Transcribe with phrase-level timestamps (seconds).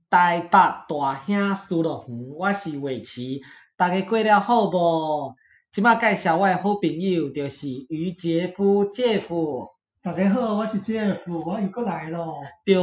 [0.07, 3.41] 台北大兄苏乐园，我是伟奇，
[3.75, 5.33] 大家过了好不？
[5.71, 9.69] 今麦介绍我的好朋友就是于杰夫，杰夫。
[10.03, 12.43] 大家好，我是杰夫，我又过来咯。
[12.63, 12.75] 对。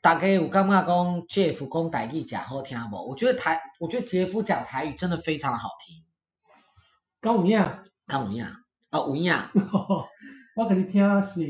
[0.00, 3.08] 大家有感觉讲 Jeff 讲台语真好听无？
[3.08, 6.05] 我觉得台，我觉得杰夫讲台语真的非常的好听。
[7.26, 7.58] 敢有影？
[8.06, 8.44] 敢有影？
[8.44, 8.52] 啊
[8.92, 9.34] 有影。
[10.54, 11.44] 我给你听是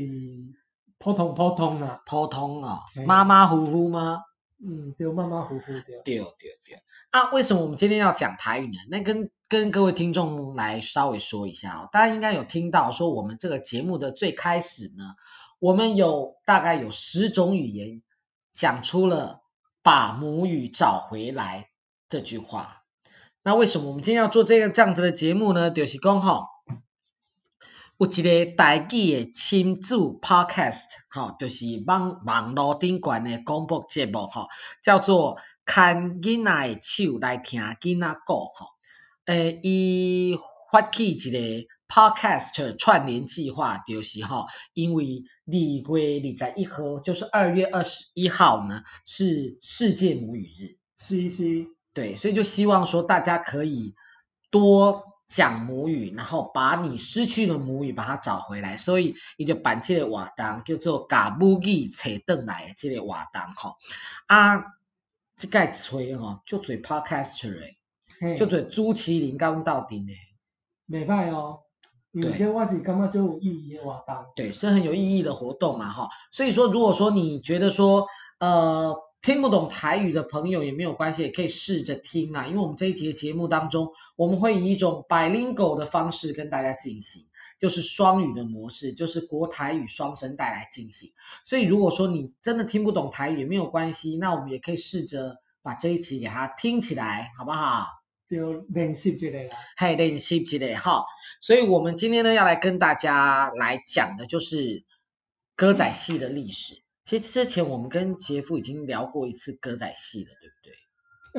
[0.97, 2.01] 普通普通啦。
[2.07, 4.23] 普通啊，马马虎虎吗？
[4.59, 6.01] 嗯，对，马马虎虎对。
[6.03, 6.81] 对对对。
[7.11, 8.79] 啊，为什么我们今天要讲台语呢？
[8.89, 15.13] 那跟跟各位听众来稍微说一下哦，大家应该有听到说我们这个节目的最开始呢，
[15.59, 18.01] 我们有大概有十种语言。
[18.51, 19.41] 讲出了
[19.83, 21.69] 把母语找回来
[22.09, 22.81] 这句话，
[23.47, 25.71] 那为什么我们今天要做这个这样子的节目呢？
[25.71, 26.47] 就是讲吼，
[27.97, 34.47] 有一个台语的亲子 podcast，哈，就是网网络顶悬的广播节目，哈，
[34.83, 38.67] 叫做牵囡仔的手来听囡仔讲，哈，
[39.27, 40.37] 诶，伊
[40.69, 41.67] 发起一个。
[41.87, 50.77] Podcast 串联计划就是哈，因为二月二十一号，就是二月二十一号呢，是世界母语日。
[50.97, 51.76] 是是。
[51.97, 53.95] 对，所以就希望说大家可以
[54.51, 58.77] 多讲母语，然后把你失去的母语把它找回来。
[58.77, 63.77] 所以伊就办这个活动叫做嘎母语找回来的这个活动哈。
[64.27, 64.63] 啊，
[65.35, 70.15] 这个吹吼，就做 Podcaster 诶，就做朱麒麟刚到顶诶。
[70.85, 71.61] 没办哦。
[72.13, 72.31] 对，
[74.35, 76.09] 对，是很有意义的活动嘛，哈。
[76.31, 78.05] 所以说，如果说你觉得说，
[78.39, 82.47] 呃，听不懂台语的朋友也没有关系，也可以试着听啊。
[82.47, 87.25] 因为我们这一集的节目当中，我们会以一种 bilingual 的方式跟大家进行，
[87.59, 91.11] 就是双语的模式，就是国台语双声带来进行。
[91.45, 97.87] 所以如果说你真的听不懂台语也没有关系，那我们也可以试着把这一集给它听起来，好不好？
[98.29, 99.55] 就练习之类啦。
[99.77, 101.05] 嘿，练习之类哈。
[101.41, 104.85] 所以我们今天呢要来跟大家来讲的就是
[105.55, 106.81] 歌仔戏的历史。
[107.07, 110.73] 其实之前我们跟杰夫已经聊过一次歌仔戏了，对不对？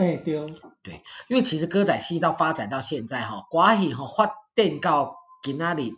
[0.03, 0.55] 哎，对。
[0.83, 5.91] 对，因为其实歌仔戏到发展到现在哈，歌仔戏哈发展到今仔日，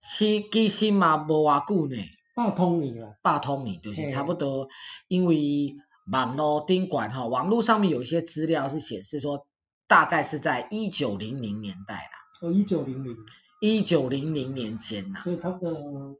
[0.00, 1.96] 其其实嘛无偌久呢。
[2.36, 3.16] 百通年了。
[3.20, 4.68] 百通年就是差不多，
[5.08, 5.74] 因为
[6.12, 9.44] 网络顶管哈，网络上面有一些资料是显示说，
[9.88, 12.48] 大概是在一九零零年代啦。
[12.48, 13.16] 哦，一九零零，
[13.60, 16.16] 一九零零年间呐，所以差不多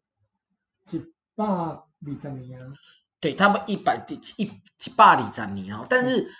[0.90, 0.98] 一
[1.36, 1.44] 百
[2.06, 2.72] 二十年啊。
[3.20, 4.04] 对，差不多一百
[4.36, 6.32] 一一百二十年哦，但是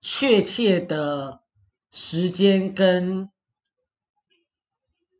[0.00, 1.40] 确切的
[1.92, 3.30] 时间跟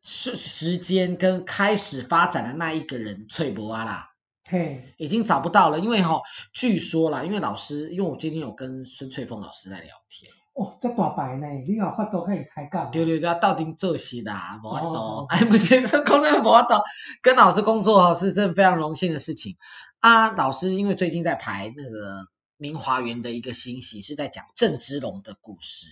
[0.02, 4.10] 时时间跟开始发展的那一个人翠博啊啦，
[4.44, 10.32] 嘿，已经找不到了，因为哈、哦，据说啦，因为老师，因为我今天有跟孙翠凤老师在聊天。
[10.54, 12.90] 哦，这大牌呢，你有法度可以开讲？
[12.90, 15.24] 对对对，到底做事啦，无法度。
[15.30, 16.74] 哎， 不是，这工作无法度，
[17.22, 19.56] 跟老师工作是真的非常荣幸的事情
[20.00, 20.30] 啊。
[20.32, 22.26] 老师因为最近在排那个
[22.58, 25.86] 明华园的一个新戏，是在讲郑芝龙的故事。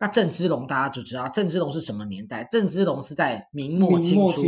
[0.00, 2.46] 那郑芝龙大家就知道，郑芝龙是什么年代？
[2.50, 4.42] 郑芝龙是在明末清初，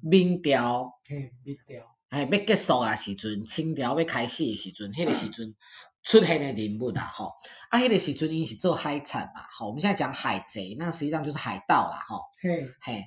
[0.00, 5.56] 明朝，嘿，明朝，哎，要结束啊时阵，清朝要开始的时阵，迄个时阵。
[6.02, 7.34] 出现的人物啦，吼，
[7.68, 13.04] 啊，迄个时阵因是做海产嘛，吼，我们现在讲海贼，那实际上就是海盗啦，吼，嘿，嘿，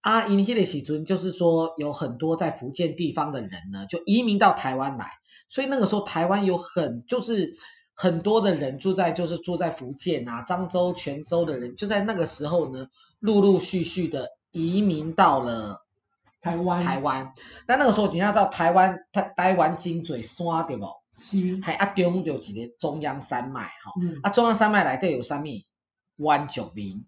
[0.00, 5.12] 啊，因迄个时阵就是说有很多在福建地方的人呢，就移民到台湾来，
[5.48, 7.52] 所以那个时候台湾有很就是
[7.94, 12.88] 很多的人住在就是住在福建啊，漳州、泉州的人，就在那个时候呢，
[13.20, 15.86] 陆陆续续的移民到了
[16.40, 16.82] 台湾。
[16.82, 17.32] 台湾，
[17.66, 20.86] 但那个时候你要知道台湾台台湾金嘴山对不？
[21.30, 21.38] 是。
[21.60, 25.44] 系啊，中就一个中央山脉吼，嗯、啊中央山脉内底有啥物？
[26.16, 27.06] 原住民，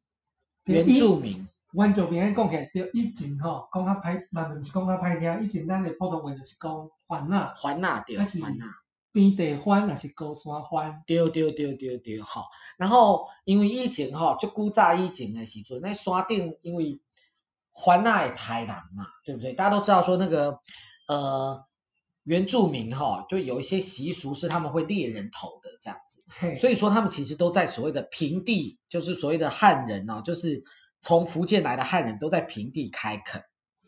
[0.65, 1.49] 原住民。
[1.73, 8.65] 原住民讲起来，就以前吼讲较歹，嘛毋是讲较歹听，以前咱的普通话就是讲番仔，番仔对，番仔。
[9.13, 11.03] 边地番还是高山番？
[11.07, 12.45] 对对对对对，吼。
[12.77, 17.01] 然后因为以前吼，就古早以前的时阵，那山顶因为
[17.85, 19.53] 番仔的太人嘛，对不对？
[19.53, 20.61] 大家都知道说那个
[21.07, 21.65] 呃
[22.29, 26.23] 原住民吼，就有一些习俗是他们会猎人头的这样子，
[26.61, 30.63] 所以说他们其实都在所谓的平地，就是所谓的汉人哦，就是。
[31.01, 33.45] 从福建来的汉人都在平地开垦，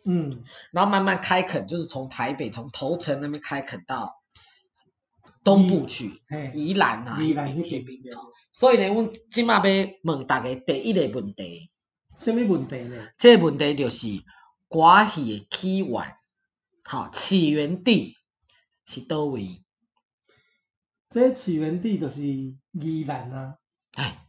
[0.06, 4.22] 嗯，然后慢慢开垦，就是从台北从头城那边开垦到
[5.42, 6.22] 东部去，
[6.54, 8.00] 宜兰啊，宜兰那边，
[8.52, 9.62] 所以呢，我今嘛要
[10.04, 11.72] 问大家第一个问题，
[12.16, 13.08] 什么问题呢？
[13.18, 14.06] 这个问题就是
[14.68, 16.16] 歌戏的起源，
[16.84, 18.14] 好，起源地
[18.90, 19.64] 是叨位？
[21.08, 23.58] 这起源地就是宜兰啊。
[23.96, 24.26] 哎。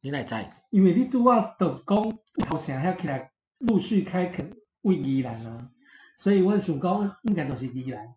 [0.00, 0.36] 你来知？
[0.70, 5.72] 因为你拄啊，就讲头城遐起来陆续开垦为宜兰啊，
[6.16, 8.14] 所以我想讲应该就是宜兰。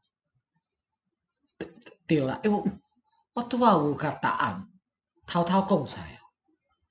[2.05, 2.71] 对啦，因为
[3.33, 4.69] 我拄啊有甲答案
[5.25, 6.19] 偷偷讲出来。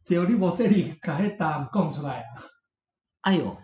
[0.05, 2.27] 对，你无说你甲迄答案讲出来啊？
[3.21, 3.56] 哎哟，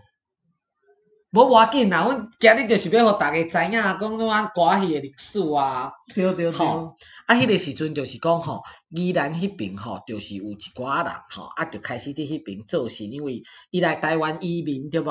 [1.34, 5.92] 无无要紧啦，阮今日就是要互逐个知影，讲咱歌戏的历史啊。
[6.14, 6.52] 对对对。
[6.52, 6.94] 吼，
[7.26, 8.62] 啊，迄个时阵就是讲吼。
[8.90, 13.42] 宜兰迄边吼，就是有一寡人吼，啊，就开始伫迄边做事，因为
[13.72, 15.10] 伊来台湾移民对无？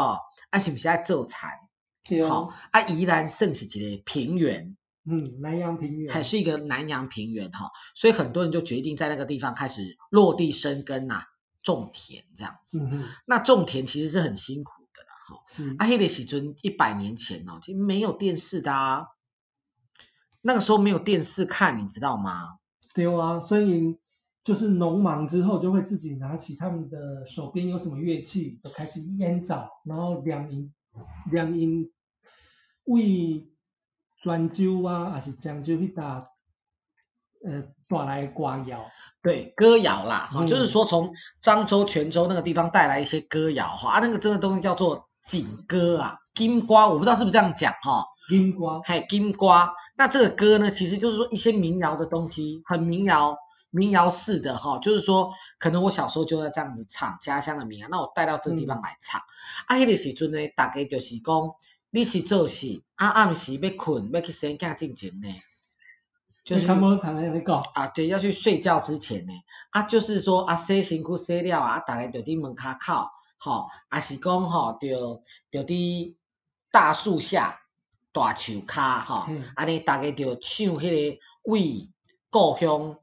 [0.50, 1.52] 啊，是毋是爱做田？
[2.08, 2.26] 对。
[2.26, 11.24] 好，啊，宜兰算是一个平原，嗯，南洋平原，还是一个南洋平原哈，所以很多人就决定在那个地方开始落地生根呐，
[11.64, 12.80] 种田这样子。
[12.80, 13.04] 嗯哼。
[13.26, 14.72] 那种田其实是很辛苦。
[15.78, 19.08] 啊，迄个时阵一百年前哦，就没有电视的啊，
[20.42, 22.58] 那个时候没有电视看，你知道吗？
[22.94, 23.98] 对啊，所以
[24.44, 30.74] 就是农忙之后，就会自己拿起他们的手边有什么乐器，就开始演奏，然后两音
[31.32, 31.92] 两音
[32.84, 33.50] 为
[34.22, 36.28] 泉州啊，还是漳州去打
[37.46, 38.86] 呃带来歌谣。
[39.22, 48.06] 对，歌谣啦，哈、嗯，就是说从漳州、泉州那个地方带来一些歌谣哈，啊，那个真的东西叫做锦歌啊，金瓜，我不知道是不是这样讲哈。
[48.30, 53.38] 金瓜，嘿，金瓜，那这个歌呢，其实就是说一些民谣的东西，很民谣，
[53.70, 59.20] 民谣式的哈，就是说，可能我小时候就在这样子唱家乡的民谣，那我带到这个地方来唱。
[59.20, 59.26] 嗯、
[59.68, 61.52] 啊，迄个时阵呢，大概就是讲，
[61.90, 65.36] 你是做事，啊暗时要困，要去生囝进前呢，
[66.46, 66.66] 就是
[67.74, 69.34] 啊，对，要去睡觉之前呢，
[69.72, 73.10] 啊，就是说啊，洗身躯洗了啊，大概就伫门卡口，
[73.44, 76.16] 吼，啊是讲吼，着着伫
[76.72, 77.60] 大树下。
[78.16, 80.82] 大树骹吼，安尼大家着唱迄
[81.16, 81.20] 个
[81.52, 81.90] 为
[82.30, 83.00] 故乡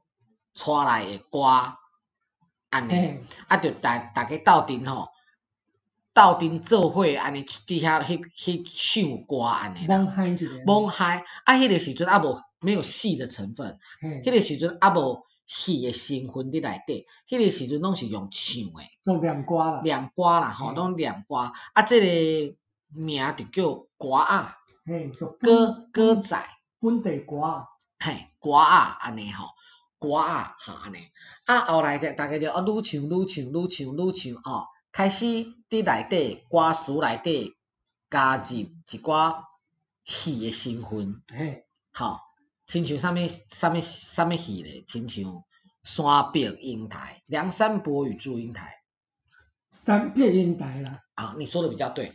[0.55, 1.41] 带来诶歌，
[2.69, 5.09] 安尼，啊，着大大家斗阵吼，
[6.13, 9.85] 斗阵做伙安尼伫遐迄迄唱歌安尼。
[9.85, 10.37] 蒙嗨一
[10.87, 13.77] 嗨，啊，迄个时阵啊无没有戏的成分，
[14.23, 18.89] 迄个时阵啊无戏诶成分伫内底，迄个时阵拢是用唱诶。
[19.03, 19.81] 用念歌啦。
[19.83, 21.35] 念歌啦，吼，拢念歌，
[21.73, 22.55] 啊，这个
[22.87, 24.55] 名就叫歌仔。
[24.85, 26.41] 嘿，歌歌仔，
[26.79, 27.67] 本地歌，
[27.99, 29.49] 嘿，歌仔安尼吼，
[29.99, 30.97] 歌仔哈安尼，
[31.45, 35.25] 啊后来的大家就啊愈唱愈唱愈唱愈唱哦，开始
[35.69, 37.55] 伫内底歌词内底
[38.09, 39.43] 加入一寡
[40.05, 42.21] 戏诶成分，嘿，好，
[42.71, 43.17] 亲像啥物
[43.49, 45.43] 啥物啥物戏咧，亲像
[45.83, 48.77] 山壁英台，梁山伯与祝英台，
[49.73, 52.13] 山壁英台啦，啊，你说的比较对。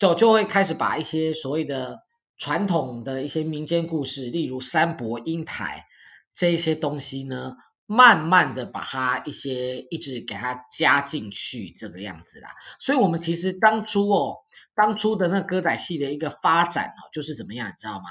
[0.00, 2.00] 就就会开始把一些所谓的
[2.36, 5.86] 传统的一些民间故事，例如山伯英台
[6.34, 7.52] 这一些东西呢，
[7.86, 12.48] 慢慢的把它一些一直给它加进去这个样子啦。
[12.80, 14.38] 所以我们其实当初哦，
[14.74, 18.06] 当初的那歌仔戏的一个发展哦，就是怎么样，你知道吗？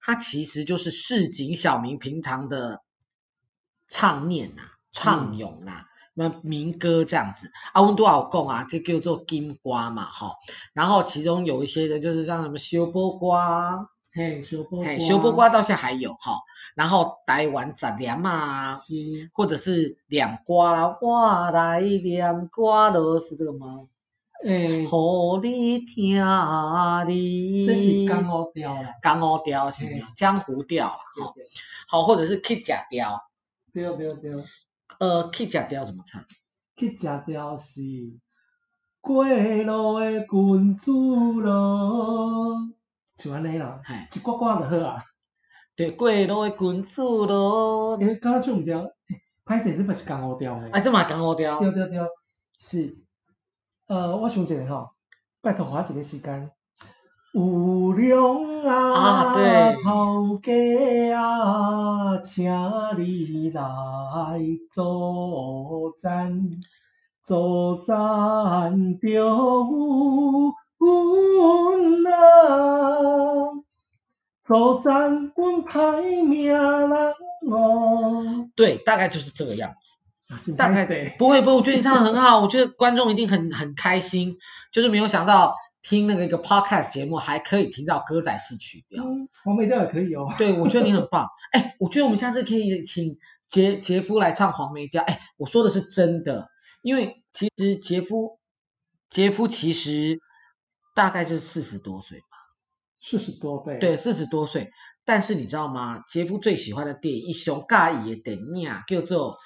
[0.00, 2.82] 它其实就是市井小民平常的
[3.88, 5.80] 唱念呐、啊，唱咏呐、啊。
[5.82, 10.36] 嗯那民歌这样子，啊，阮拄仔有讲啊，这叫做金瓜嘛，吼，
[10.72, 16.38] 然后其中有一些的，就是像什么修波瓜，嘿，修波瓜，嘿，小波瓜到现在还有哈，
[16.76, 18.94] 然后台湾杂粮嘛，是，
[19.32, 23.88] 或者是两瓜，哇来念歌咯，是这个吗？
[24.44, 26.16] 诶、欸，互你听
[27.08, 31.34] 你，这是江湖调啦，江湖调是江湖调啦，吼，
[31.88, 33.22] 好，或者是客家调，
[33.72, 34.44] 对对对。
[35.00, 36.22] 呃，客家调怎么唱？
[36.76, 37.80] 客家调是
[39.00, 42.68] 过路的君子咯，
[43.16, 43.80] 像安尼啦，
[44.14, 45.02] 一挂挂就好啊。
[45.74, 47.96] 对，过路的君子咯。
[47.96, 48.92] 诶，刚刚唱唔掉，
[49.46, 50.68] 歹势，这嘛是江湖调诶。
[50.68, 51.58] 啊，这嘛江湖调。
[51.58, 51.98] 对对对，
[52.58, 53.03] 是。
[53.86, 54.90] 呃，我想一下吼，
[55.42, 56.50] 拜托花一个时间。
[57.34, 59.34] 有龙啊，
[59.82, 60.52] 头家
[61.18, 62.44] 啊，请
[62.96, 63.62] 你来
[64.70, 66.48] 助战，
[67.22, 73.50] 助战就有阮啊，
[74.44, 76.90] 助战阮歹命人
[77.50, 78.48] 哦。
[78.54, 79.76] 对，大概就是这个样子。
[80.56, 80.86] 大概
[81.18, 84.36] 不会不会，我觉得你唱的很好，我觉得观众一定很很开心，
[84.72, 85.54] 就是没有想到。
[85.86, 90.26] 听那个一个 podcast 节目还可以听到歌仔戏曲调，嗯，黄梅调也可以哦。
[90.38, 91.28] 对，我觉得你很棒。
[91.52, 93.18] 哎，我觉得我们下次可以请
[93.50, 95.02] 杰杰夫来唱黄梅调。
[95.02, 96.48] 哎，我说的是真的，
[96.80, 98.38] 因为其实杰夫
[99.10, 100.20] 杰夫其实
[100.94, 102.24] 大概就是四十多岁吧。
[103.02, 103.76] 四十多岁。
[103.78, 104.70] 对，四十多岁。
[105.04, 106.02] 但是你知道吗？
[106.08, 109.32] 杰夫最喜欢的电影，一上介意的电影叫做《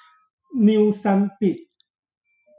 [0.57, 1.53] 牛三壁》。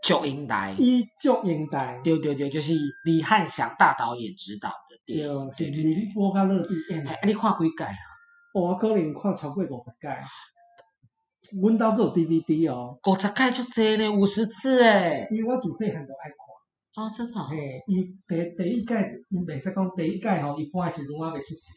[0.02, 2.72] 祝英台，伊祝英台，对对对，就是
[3.04, 7.10] 李汉祥大导演执导的电影，对，是宁波甲乐蒂演的。
[7.10, 7.96] 哎，你看几届啊？
[8.54, 10.08] 我可能看超过五十届。
[11.60, 12.98] 阮兜阁有 DVD 哦。
[13.04, 15.28] 五十届足济咧，五十次诶。
[15.30, 17.04] 因为我自细汉就爱看。
[17.04, 17.46] 哦，真好。
[17.48, 18.94] 嘿，伊第第一届，
[19.30, 21.70] 袂使讲第一届吼，一般诶时阵我未出世。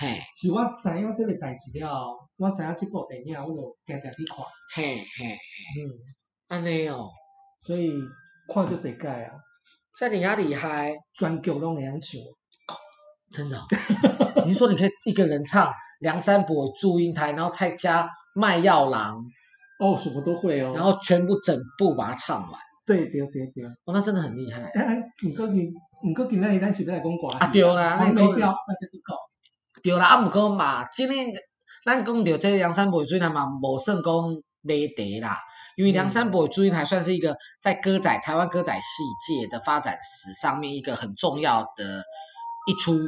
[0.00, 0.20] 嘿。
[0.34, 4.44] 是我知影即个代志了，我知影即部电影，我就定定去看。
[4.74, 5.36] 嘿嘿。
[5.76, 5.90] 嗯。
[6.48, 7.08] 安尼哦。
[7.66, 7.92] 所以
[8.52, 9.32] 看就这届啊，
[9.98, 12.76] 这你也厉害，全剧拢会晓唱，
[13.32, 13.66] 真的、哦。
[14.46, 15.66] 你说你可以一个人唱
[16.00, 19.20] 《梁山伯祝英台》，然后再加卖药郎，
[19.80, 20.72] 哦，什么都会哦。
[20.72, 22.52] 然后全部整部把它唱完。
[22.86, 23.64] 对对对对。
[23.84, 24.62] 哦，那真的很厉害。
[24.62, 25.68] 哎哎，唔过今
[26.06, 27.48] 唔过今日咱是要来讲歌啊。
[27.48, 29.14] 对啦，黄梅调，那就不够。
[29.90, 31.32] 对啦，啊毋过嘛，真诶
[31.84, 34.12] 咱讲着这个梁山伯祝英台嘛，无算讲
[34.60, 35.38] 没得啦。
[35.76, 38.82] 因为梁山伯与祝英台算是一个在歌仔台湾歌仔戏
[39.40, 42.02] 界的发展史上面一个很重要的
[42.66, 42.98] 一出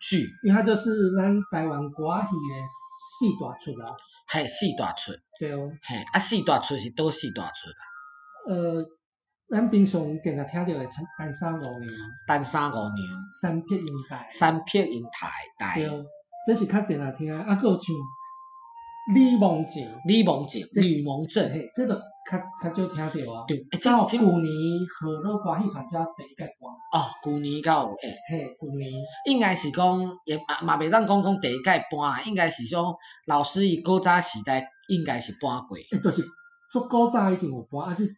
[0.00, 2.66] 剧，因为它就是咱台湾歌戏的
[3.18, 3.94] 四大出啦。
[4.28, 5.12] 嘿，四大出。
[5.38, 5.70] 对哦。
[5.82, 7.76] 嘿，啊，四大出是多四大出啦。
[8.48, 8.84] 呃，
[9.48, 11.92] 咱平常经常听到的单三五娘。
[12.26, 12.96] 单三五娘。
[13.40, 14.26] 三撇银台。
[14.30, 15.74] 三撇银台台。
[15.76, 16.04] 对哦，
[16.46, 17.94] 这是较经常听，啊，佫有像。
[19.14, 23.44] 李梦静，李梦静，吕梦正，嘿，这个较较少听着啊。
[23.46, 24.52] 对，到旧年
[24.98, 26.68] 河洛歌戏团才第一届播。
[26.90, 28.12] 哦，旧年才有诶。
[28.28, 28.90] 嘿，旧年。
[29.26, 32.82] 应该是讲，也嘛嘛袂当讲讲第一届搬啦，应该是讲
[33.28, 35.76] 老师伊古早时代应该是搬过。
[35.76, 36.24] 诶，就是
[36.72, 38.12] 足古早以前有搬，啊，是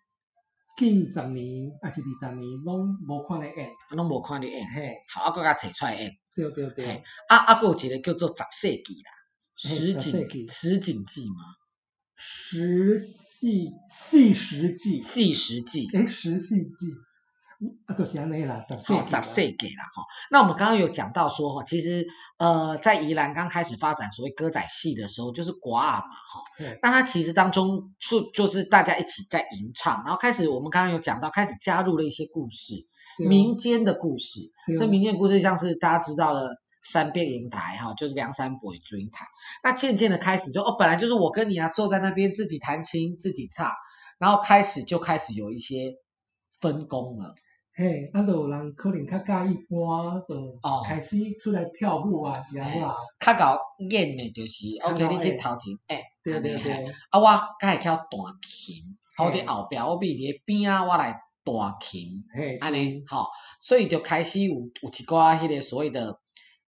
[0.79, 3.71] 近十年还是二十年拢无看咧演。
[3.91, 4.67] 拢无看咧演。
[4.73, 6.13] 嘿，好，啊，搁甲找出来演。
[6.37, 7.03] 对对对。
[7.29, 9.11] 啊啊，搁有一个叫做十世纪啦。
[9.61, 11.35] 十景十景记嘛，
[12.15, 16.95] 十戏戏十记，戏十记，诶，十戏记，
[17.87, 20.05] 啊，都是安尼啦，十世纪啦，十世纪啦，哈。
[20.31, 22.07] 那我们刚刚有讲到说，哈，其实，
[22.39, 26.45] 呃，在宜兰刚开始发展所谓歌仔戏的时候，就是歌仔嘛，哈。
[26.83, 32.87] 那它其实当中就就是大家一起在吟唱，然后开始我们刚刚有讲到，开始加入了一些故事，
[33.19, 34.41] 民间的故事。
[34.79, 36.57] 这民间故事像是大家知道的。
[36.81, 39.27] 三变银台哈，就是梁山伯与祝英台。
[39.63, 43.73] 那渐渐的开始就哦，本来就是我跟你啊坐在那边自己弹琴自己唱，
[44.19, 45.97] 然后开始就开始有一些
[46.61, 47.35] 分工了。
[47.79, 52.81] 嘿，啊，就有人可能较介意歌，就开始出来跳舞啊，是安怎？
[53.21, 53.57] 较搞
[53.89, 56.73] 演的就是，OK，你去头前，哎，对对对。
[57.11, 57.25] 啊，我
[57.61, 58.11] 较会跳弹
[58.43, 61.13] 琴，我伫后壁，我比伫边啊，我来
[61.45, 63.29] 弹琴，嘿，安尼，吼，
[63.61, 66.19] 所以就开始有有一寡迄个所谓的。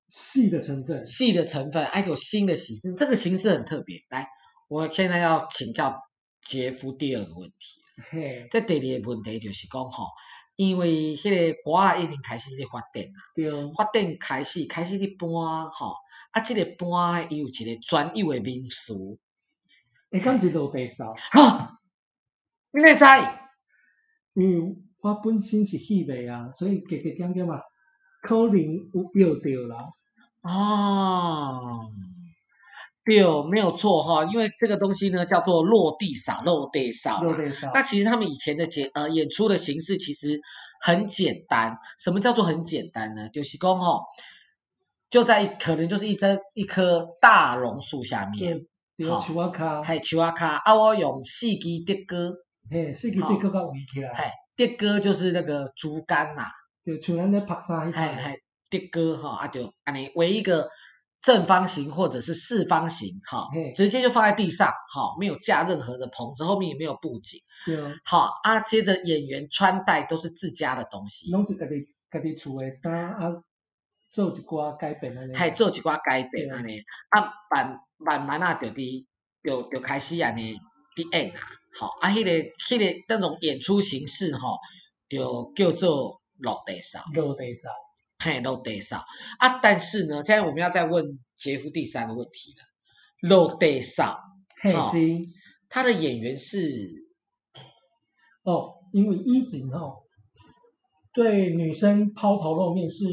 [0.09, 3.99] 戏的成分，戏的成分，还有新的形式，这个形式很特别。
[4.11, 4.29] 来，
[4.69, 6.01] 我现在要请教
[6.45, 7.57] 杰夫第二个问题。
[8.11, 10.07] 嘿，这第二个问题就是讲吼，
[10.61, 15.27] 因为迄个歌啊已经开始咧发展啊，对，发展开始开始咧搬
[15.71, 15.95] 吼，
[16.33, 18.93] 啊，这个搬伊有一个专有诶名词，
[20.11, 21.15] 会讲一路地扫。
[21.15, 21.81] 哈，
[22.73, 23.05] 你哪知？
[24.35, 27.63] 因为我本身是戏迷啊，所以加加减减嘛，
[28.21, 28.55] 可能
[29.15, 29.89] 有标着啦。
[30.43, 31.89] 哦，
[33.05, 37.71] 对，没有错哈，因为这个东西呢叫做落地扫，落地扫，落地扫。
[37.75, 40.41] 那其实他们以前的节呃演出的形式其实
[40.81, 43.29] 很简单，什么叫做很简单呢？
[43.31, 44.01] 就是讲哈，
[45.09, 48.67] 就在可能就是一棵一棵大榕树下面，
[49.09, 52.35] 好，树仔脚，系树仔脚，啊我用四支竹篙，
[52.71, 56.45] 嘿，四支竹篙把围起来，嘿，的哥就是那个竹竿呐，
[56.85, 60.69] 就像咱咧拍沙迄嘿嘿，的哥哈啊就安尼围一个
[61.23, 67.41] 正方形或者是四方形哈，直接就放在地上哈，没有架任何的棚子，后面也没有布景。
[67.67, 67.77] 对。
[68.05, 71.31] 好啊，接着演员穿戴都是自家的东西。
[71.31, 73.43] 拢是家己家己厝的衫啊。
[74.13, 79.07] 做一寡改变安尼，还做一寡改变安尼，啊慢慢慢啊，就伫
[79.45, 80.57] 就就开始安尼
[80.97, 81.39] 伫演啊，
[81.79, 84.59] 好啊，迄个迄个那种演出形式吼，
[85.09, 87.05] 就叫做落地扫。
[87.15, 87.69] 落地扫，
[88.21, 89.05] 嘿，落地少。
[89.39, 93.29] 啊，但是呢，现在我们要再问杰夫第三个问题了。
[93.29, 94.21] 落地扫，
[94.61, 95.29] 嘿是，
[95.69, 97.07] 他的演员是，
[98.45, 100.05] 哦，因为以前哦，
[101.13, 103.05] 对女生抛头露面是。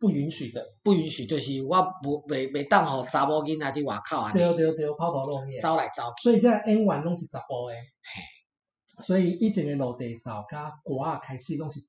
[0.00, 4.32] 不允许的，不允许，就是我不袂袂当互查某囡仔伫外口啊。
[4.32, 6.22] 对对对，抛头露面，走来走去。
[6.22, 7.74] 所以这演员拢是查甫的。
[7.74, 11.80] 嘿，所以以前的落地扫甲歌啊开始拢是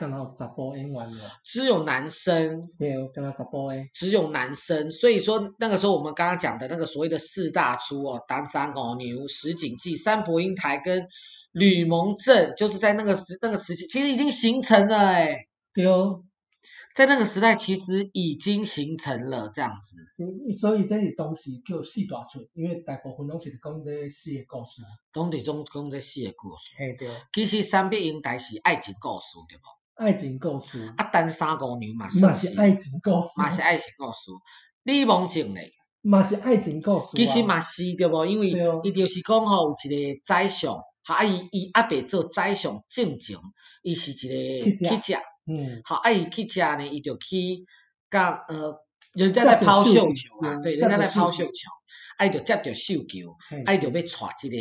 [0.00, 1.18] 干那查甫演员的。
[1.44, 2.62] 只有男生。
[2.78, 3.76] 对，干那查甫的。
[3.92, 11.06] 只有男生，所以说那个时候我们刚刚讲的那个所谓的四大出哦，单三五牛、石井记、三伯英台跟
[11.52, 15.48] 吕蒙正，就是在那个时那个时期，其实已经形成了诶。
[15.74, 16.24] 对哦。
[16.92, 19.96] 在那个时代，其实已经形成了这样子。
[20.58, 24.82] 所以这些东西叫四大出，因为大部分拢是讲这四个故事。
[25.12, 26.74] 拢是总讲这四个故事。
[26.76, 27.08] 嘿对。
[27.32, 29.79] 其实三伯英台是爱情故事，对不？
[30.00, 30.94] 爱情故事。
[30.96, 32.08] 啊，单三五娘嘛。
[32.22, 33.28] 嘛是爱情故事。
[33.36, 34.30] 嘛是爱情故事。
[34.82, 35.74] 吕蒙正嘞。
[36.00, 37.08] 嘛是爱情故事。
[37.14, 38.24] 其实嘛是对无？
[38.24, 38.48] 因为
[38.82, 43.38] 伊就是讲吼有一个宰相，哈伊伊阿伯做宰相正经，
[43.82, 45.18] 伊是一个乞食。
[45.46, 47.66] 嗯，好，啊，伊乞食呢，伊就去
[48.10, 48.78] 甲呃，
[49.12, 51.70] 人家在抛绣球啊，对，人家在抛绣球，
[52.16, 54.56] 啊，伊就接着绣球，啊，伊就要娶这个，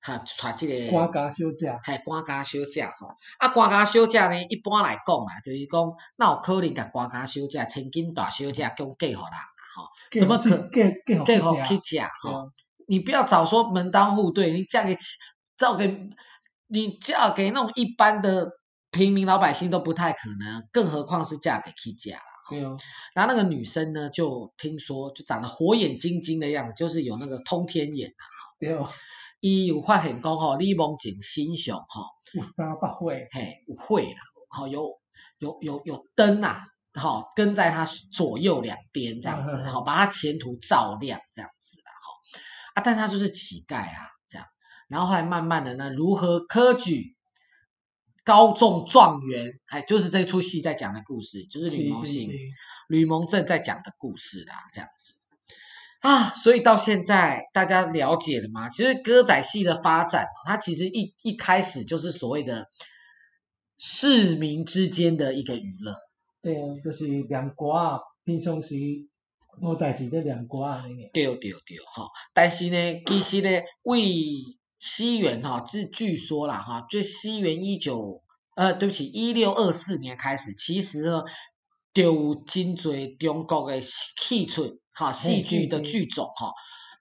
[0.00, 0.90] 哈，带这个。
[0.90, 1.78] 官家小姐。
[1.84, 9.40] 系官家小姐吼，啊，官家小姐呢，一般来讲啊，就是讲，那有可能甲官家小姐、千金大小姐讲嫁互人啊，
[9.76, 12.50] 吼，怎么可嫁嫁嫁互去食吼？
[12.86, 14.96] 你不要早说门当户对，你嫁给
[15.56, 16.08] 嫁给，
[16.66, 18.58] 你嫁给那种一般的。
[18.90, 22.22] 平民老百姓都不太可能，更何况是嫁给 K 家了。
[22.48, 22.78] 对哦。
[23.14, 28.24] 然后那个女生呢，就听说就长得火眼金睛的样子，就是有那个通天眼啊。
[28.58, 28.88] 对哦。
[29.40, 34.98] 伊有发现讲吼，吕蒙正身上吼有三百火，嘿，有火啦，吼有
[35.38, 42.12] 有有有灯啊，好跟在他左右两边这样子，好把他前途照亮这样子啦，吼
[42.74, 44.46] 啊，但他就是乞丐啊，这样。
[44.88, 47.14] 然后后来慢慢的呢，如何科举？
[48.24, 52.30] 高中状元，哎，就是这出戏在讲的故事，就是吕蒙信、
[52.86, 55.14] 吕蒙正在讲的故事啦，这样子
[56.00, 58.68] 啊，所以到现在大家了解了吗？
[58.68, 62.68] 其实歌仔戏的发展，它其实一一开始就是所谓的
[63.78, 65.96] 市民之间的一个娱乐。
[66.40, 68.76] 对啊，就是两国平常时
[69.60, 74.04] 我代志在两国啊，对对对，哈，但是呢，其实呢，为
[74.78, 78.22] 西元哈，据据说啦哈，就西元一九
[78.54, 81.24] 呃，对不起，一六二四年开始，其实呢，
[81.92, 86.52] 就有真济中国的戏出哈，戏剧的剧种哈，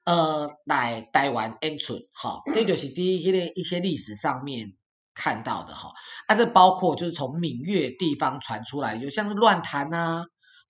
[0.06, 4.74] 呃，来台湾演出哈，这就是第一个一些历史上面
[5.16, 5.94] 看到的哈，
[6.28, 10.26] 啊，这包括就是从闽粤地方传出来，有像是乱弹啊，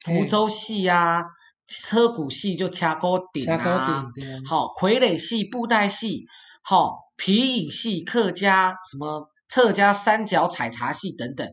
[0.06, 1.26] 福州戏啊，
[1.68, 4.06] 车鼓戏就掐高顶啊，
[4.48, 6.28] 好，傀儡戏、布袋戏。
[6.70, 11.50] 好，皮影戏、客家什么客家三角采茶戏等等，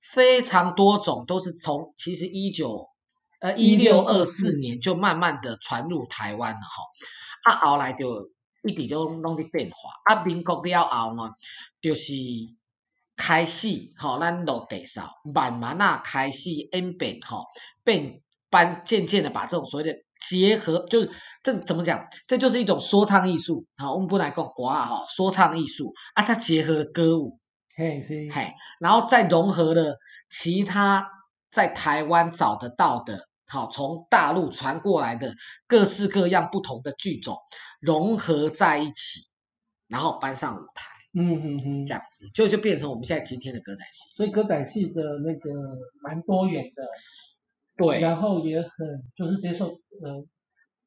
[0.00, 2.88] 非常多种，都是从其实一九
[3.44, 6.84] 呃一六二四年就慢慢的传入台湾了吼。
[7.42, 8.30] 啊，后来就
[8.62, 9.90] 一直就弄啲变化。
[10.04, 11.32] 啊，民国了后呢，
[11.82, 12.14] 就是
[13.16, 17.44] 开始吼，咱落地扫，慢慢啊开始演变吼，
[17.84, 19.98] 变搬渐渐的把这种所谓的。
[20.26, 21.10] 结合就是
[21.42, 22.06] 这怎么讲？
[22.26, 23.66] 这就是一种说唱艺术。
[23.76, 27.38] 好，我们不来讲国啊哈，说唱艺术啊，它结合了歌舞，
[27.76, 29.98] 嘿是，嘿，然后再融合了
[30.30, 31.10] 其他
[31.50, 35.34] 在台湾找得到的，好，从大陆传过来的
[35.66, 37.36] 各式各样不同的剧种
[37.80, 39.20] 融合在一起，
[39.88, 44.14] 然后搬上舞台，嗯嗯嗯，这样子就就变成我们现在今天的歌仔戏。
[44.16, 45.50] 所以歌仔戏的那个
[46.02, 46.88] 蛮多元的。
[47.76, 48.70] 对，然后也很
[49.16, 50.24] 就是接受，呃，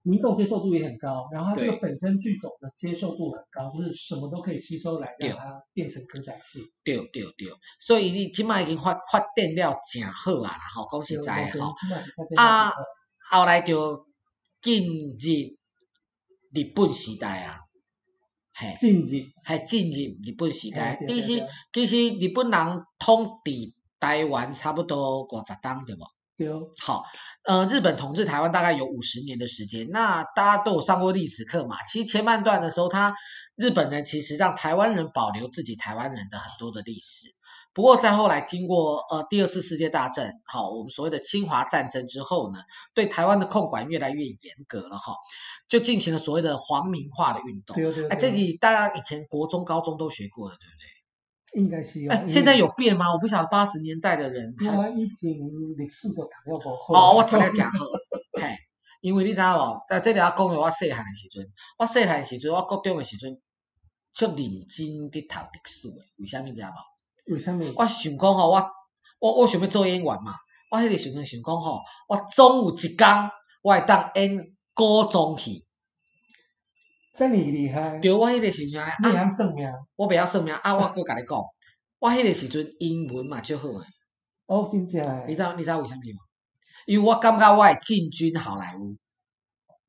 [0.08, 6.62] 民众接受度也很高，然后它这个本身剧种的接受度很高，就是什么都可以吸收来，让它变成歌仔戏。
[6.86, 7.50] 对对对，
[7.82, 11.74] 所以你起码已经发发展了真好啊，好讲实在吼。
[12.38, 12.72] 啊，
[13.30, 14.06] 后来就
[14.62, 15.18] 进入
[16.54, 17.60] 日本时代啊，
[18.80, 19.32] 进入，系
[19.68, 20.98] 进入日本时代。
[21.06, 26.17] 其实其实日本人统治台湾差不多五十年，对不？
[26.38, 26.48] 对。
[26.80, 27.04] 好，
[27.44, 29.90] 呃，日本统治台湾大概有五十年的时间。
[29.90, 31.84] 那大家都有上过历史课嘛？
[31.86, 33.16] 其实前半段的时候，他
[33.56, 37.36] 日本人其实让台湾人保留自己台湾人的很多的历史。
[37.74, 42.60] 不过在后来经过呃第二次世界大战，好，我们所谓的侵华战争之后呢，
[42.96, 45.14] 对台湾的控管越来越严格了哈，
[45.68, 47.76] 就进行了所谓的皇民化的运动。
[47.76, 48.08] 对对对。
[48.10, 50.97] 哎，这里大家以前国中、高中都学过的，对不对？
[51.54, 52.12] 应该是有。
[52.12, 53.14] 哎，现在有变吗？
[53.14, 54.56] 我不晓得八十年代的人。
[54.60, 55.32] 因为以前
[55.78, 56.94] 历史都读了不好。
[56.94, 57.86] 哦，我读了真好。
[58.34, 58.56] 嘿，
[59.02, 59.86] 因为你知道无？
[59.88, 63.40] 在这里要讲的，我细汉的时阵，我细汉的时阵，我国中的时阵，
[64.14, 67.34] 就认真的读历史的，为什么你知道无？
[67.34, 67.74] 为什么？
[67.76, 68.72] 我想讲吼，我
[69.20, 70.34] 我我想要做演员嘛。
[70.70, 71.80] 我迄个时阵想讲吼，
[72.10, 73.32] 我总有一天
[73.62, 75.64] 我会当演古装戏。
[77.18, 77.98] 这么厉害？
[78.00, 79.68] 对，我迄个时阵啊，你晓算命？
[79.96, 80.76] 我袂晓算命啊！
[80.78, 81.38] 我搁甲你讲，
[82.00, 83.86] 我迄个时阵英文嘛就好诶。
[84.46, 85.26] 哦，真正诶。
[85.28, 86.22] 你知道你知道为什么吗？
[86.86, 88.96] 因为我感觉我会进军好莱坞。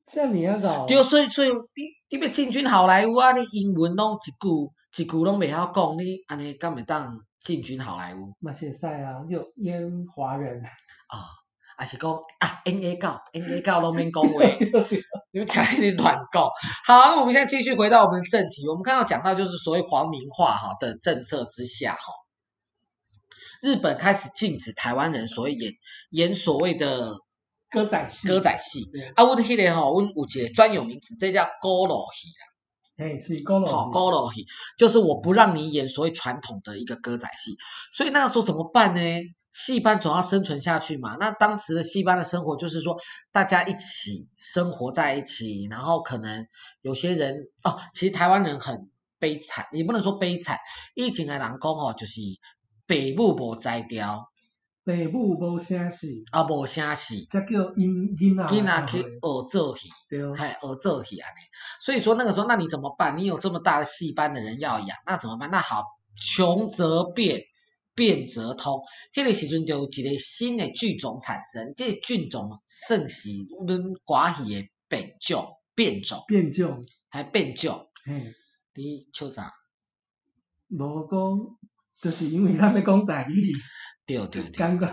[0.07, 0.85] 这你啊个？
[0.87, 4.71] 对，所以所以你你要进军好莱坞啊，你英文拢一句
[5.03, 7.19] 一句拢袂晓讲，你安尼敢会当？
[7.39, 11.23] 进军好莱坞，马来西亚有演华人啊，
[11.79, 14.41] 还是讲啊，N A 告，N A 告都免讲话，
[15.31, 16.51] 你们开始乱告。
[16.85, 22.11] 好，那我们现在继续回到我们的正题，我们刚刚讲到就是所谓皇民化哈的政策之下哈，
[23.61, 25.71] 日本开始禁止台湾人所谓演
[26.09, 27.13] 演所谓的
[27.69, 28.83] 歌仔戏，歌仔戏。
[29.15, 32.43] 啊，我迄个吼，我有一个专有名词，这叫歌仔戏啊。
[32.97, 34.45] 哎，是歌仔戏，好歌仔戏，
[34.77, 37.55] 就是我不让你演所谓传统的一个歌仔戏，
[37.93, 39.01] 所以那个时候怎么办呢？
[39.65, 41.17] 戏班总要生存下去嘛。
[41.19, 42.97] 那当时的戏班的生活就是说，
[43.33, 46.47] 大家一起生活在一起，然后可能
[46.81, 50.59] 有些人哦，其实台湾人很悲惨，也不能说悲惨，
[50.95, 52.21] 以前的人讲哦，就是
[52.87, 54.29] 父母无才调。
[54.85, 61.41] 父母无声戏，啊无声戏，才叫因囡仔囡仔去学做戏，对哦，还学做戏安尼。
[61.79, 63.15] 所以说那个时候，那你怎么办？
[63.15, 65.51] 你有这么大的戏班的人要养，那怎么办？
[65.51, 65.83] 那好，
[66.15, 67.43] 穷则变，
[67.99, 68.83] 变则通。
[69.13, 73.29] 迄个时阵就有一个新的剧种产生，这个剧种算是
[73.67, 77.89] 阮歌戏的变种，变种，变种，还变种。
[78.05, 78.33] 嘿，
[78.73, 79.53] 你笑啥？
[80.69, 81.57] 无讲，
[82.01, 83.53] 就是因为咱要讲台语。
[84.05, 84.87] 对对对，感觉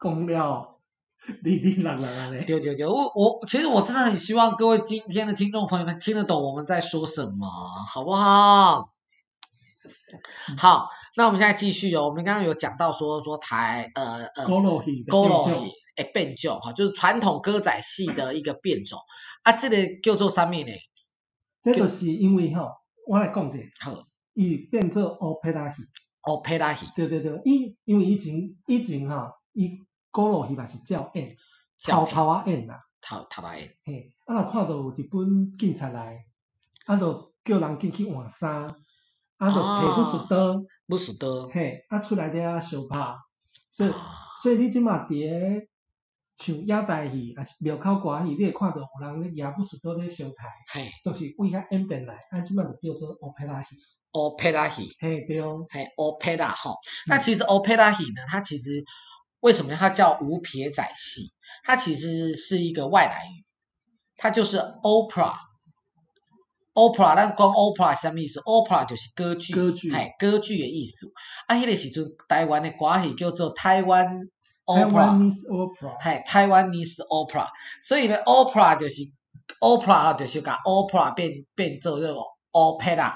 [0.00, 0.78] 讲了，
[1.42, 2.44] 哩哩啦啦安尼。
[2.44, 7.48] 对对对，我我其实我真的很希望各位今天的听众朋友们听得懂我们在说什么，
[7.92, 8.92] 好不好？
[10.58, 12.08] 好，那我们现在继续哦。
[12.08, 18.98] 我们刚刚有讲到说说台呃呃，歌仔戏，歌仔戏诶变种哈，就是传统歌仔戏的一个变种
[19.42, 20.72] 啊，这个叫做啥物呢？
[21.62, 22.70] 这个是因为吼，
[23.06, 25.82] 我来讲者，好，伊变做欧佩拉戏。
[26.22, 26.86] 哦，配拉戏。
[26.94, 28.34] 对对对，伊因为以前
[28.66, 29.78] 以前吼，伊
[30.10, 31.34] 歌仔戏嘛是照演，
[31.82, 33.74] 偷偷啊演啦，偷偷啊演。
[33.84, 36.24] 嘿，啊若看到有一本警察来，
[36.86, 38.74] 啊就叫人进去换衫，
[39.40, 43.16] 啊就摕武士刀，武士刀，嘿，啊出来咧相拍，
[43.70, 43.92] 所以
[44.42, 45.66] 所以你即马伫个
[46.36, 53.76] 像野台戏，啊是庙口歌戏，你会看到有人咧举武士刀咧相台，嘿，都是为遐演变来，啊即马就叫做欧佩拉戏。
[54.10, 56.74] 欧佩拉戏，嘿对哦，嘿欧佩拉哈，
[57.06, 58.84] 那其实欧佩拉戏呢，它其实
[59.38, 61.32] 为什么它叫无撇仔戏？
[61.64, 63.46] 它其实是一个外来语，
[64.16, 64.58] 它就是
[66.74, 71.06] opera，opera，咱讲 opera 什么意思？opera 就是歌剧，歌剧，嘿，歌剧的意思。
[71.46, 74.20] 啊，迄个时阵台湾的歌戏叫做台湾
[74.66, 77.48] opera，Taiwanese opera，嘿，Taiwanese opera，
[77.82, 79.02] 所以呢，opera 就是
[79.60, 82.20] opera 就是把 opera 变变做这个
[82.52, 83.14] opera。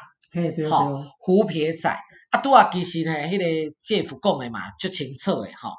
[0.69, 1.97] 好，胡撇仔，
[2.31, 5.75] 啊，拄啊，其实呢，迄个姐夫讲的嘛，足清楚的吼，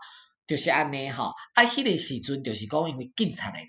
[0.48, 3.68] 就是安尼吼，啊，迄个时阵就是讲因为警察来掠，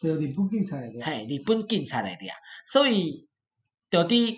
[0.00, 2.32] 对，日本警察来掠，嘿，日本警察来掠，
[2.66, 3.28] 所以
[3.90, 4.36] 就伫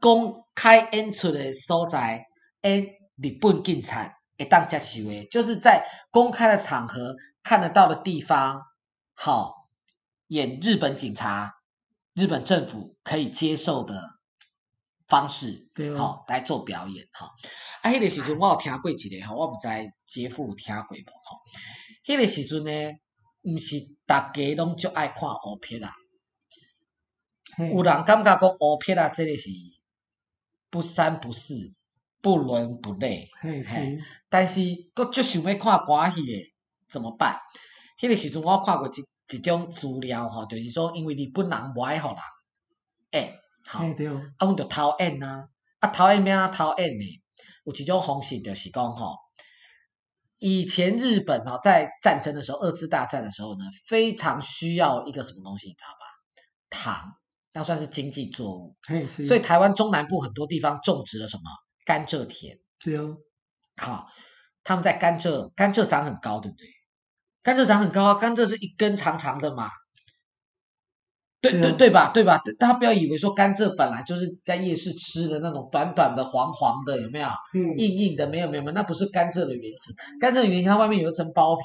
[0.00, 2.26] 公开演出的所在，
[2.62, 8.62] 演日本警察会当接受的，就是在公开的场合看得到的地方，
[9.14, 9.68] 好，
[10.26, 11.54] 演日本警察，
[12.14, 14.18] 日本政府可以接受的。
[15.08, 17.30] 方式，对哦，好来做表演，哈。
[17.80, 19.66] 啊，迄个时阵我有听过一个，吼，我毋知
[20.04, 21.38] 姐夫有听过无，吼。
[22.04, 22.98] 迄个时阵呢，
[23.54, 25.94] 毋是逐家拢足爱看乌片啊，
[27.58, 29.48] 有人感觉讲乌片啊，即个是
[30.70, 31.54] 不三不四，
[32.20, 33.98] 不伦不类，嘿，是。
[34.28, 34.60] 但是
[34.94, 36.54] 佫足想要看歌戏的，
[36.88, 37.40] 怎么办？
[37.98, 42.18] 迄个时阵我看过一一种资料，吼，就是说因为日本人无爱互人，
[43.10, 43.40] 诶。
[43.66, 47.22] 好，啊，阮着偷演啊，啊，偷演免啊偷演呢？
[47.64, 49.18] 有一种方式就是讲吼，
[50.38, 56.06] 以前日本啊在战争的时候，二次大战的时候呢，非常需要一个什么东西，你知道吧？
[56.70, 57.16] 糖，
[57.52, 58.76] 那算是经济作物。
[59.26, 61.42] 所以台湾中南部很多地方种植了什么？
[61.84, 62.58] 甘蔗田。
[62.80, 63.16] 是哦。
[63.76, 64.06] 好，
[64.64, 66.66] 他们在甘蔗，甘蔗长很高，对不对？
[67.42, 69.70] 甘蔗长很高啊，甘蔗是一根长长的嘛。
[71.52, 72.10] 对对对吧？
[72.12, 72.40] 对吧？
[72.58, 77.28] 大家不要以为说甘蔗本来就是在夜市吃的那种短短的黄黄的，有没有？
[77.54, 77.76] 嗯。
[77.76, 79.94] 硬硬的，没有没有没有，那不是甘蔗的原型。
[80.20, 81.62] 甘蔗的原型它外面有一层包皮。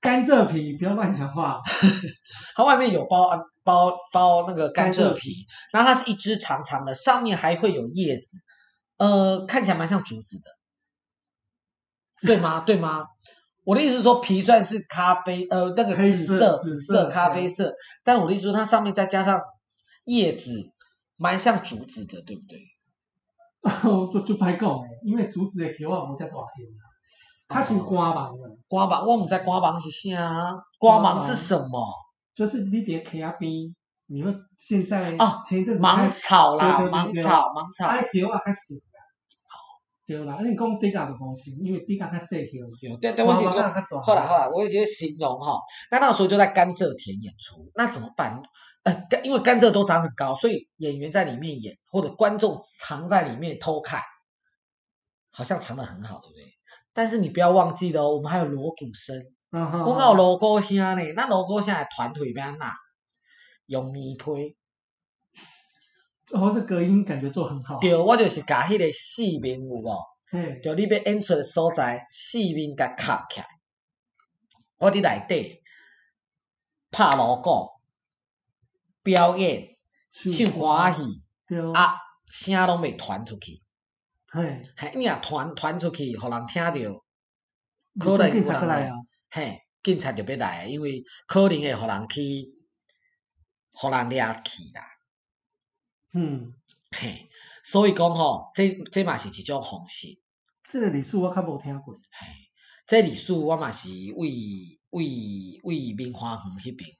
[0.00, 1.60] 甘蔗皮，不要乱讲话。
[2.54, 3.30] 它外面有包
[3.64, 8.38] 包包那个甘蔗皮，然后它是一支长长的，上面还会有叶子，
[8.96, 10.50] 呃，看起来蛮像竹子的，
[12.26, 12.60] 对吗？
[12.60, 13.06] 对吗？
[13.68, 19.42] 我的意思是说，皮算是咖啡，呃，那个紫色、紫色、咖啡色，但我的意思说，它上面再加上
[20.06, 20.72] 叶子，
[21.18, 22.62] 蛮像竹子的，对不对？
[23.60, 26.46] 哦， 就就歹讲，因为竹子的叶啊，无遮大条，
[27.46, 28.56] 它是瓜芒的。
[28.68, 31.92] 瓜芒，我唔知瓜芒是啥，瓜芒是什么？
[32.34, 33.76] 就是你在溪仔边，
[34.06, 38.76] 你说现在啊，前一阵子芒草啦，芒草，芒草，它叶啊较细。
[40.08, 42.66] 对啦，你讲地价就无行，因为地价较细条。
[42.98, 43.52] 对，对，我是讲，
[44.02, 48.40] 后来后来，我也觉得形容哈，那那个时候就在甘蔗田演出，那怎么办？
[48.84, 54.00] 呃，因为甘蔗都长很高，所以演员在里面演，或者观众藏在里面偷看，
[55.30, 56.54] 好像藏得很好，对不对？
[56.94, 59.14] 但是你不要忘记了哦，我们还有锣鼓声，
[59.52, 62.72] 嗯哼，我们有锣鼓声呢，那锣鼓声的团腿边哪？
[63.66, 63.92] 用
[66.32, 67.78] 哦，这隔音感觉做很好。
[67.78, 69.98] 对，我就是把迄个四面有无？
[70.32, 70.60] 嗯。
[70.62, 73.46] 就你要演出的所在，四面甲卡起来。
[74.76, 75.62] 我伫内底
[76.90, 77.70] 拍锣鼓、
[79.02, 79.68] 表演、
[80.10, 83.62] 唱歌戏，对啊，声拢未传出去。
[84.26, 84.62] 嘿。
[84.76, 87.02] 嘿，你若传传出去，互人听着，
[87.98, 88.92] 可能有人来。
[89.30, 92.52] 嘿，警察就要来，因为可能会互人去，
[93.72, 94.84] 互人掠去啦。
[96.12, 96.54] 嗯，
[96.90, 97.28] 嘿，
[97.62, 100.18] 所以讲吼，这这嘛是一种方式。
[100.70, 101.94] 这个历史我较无听过。
[102.10, 102.26] 嘿，
[102.86, 106.90] 这历史我嘛是为为为明华园迄边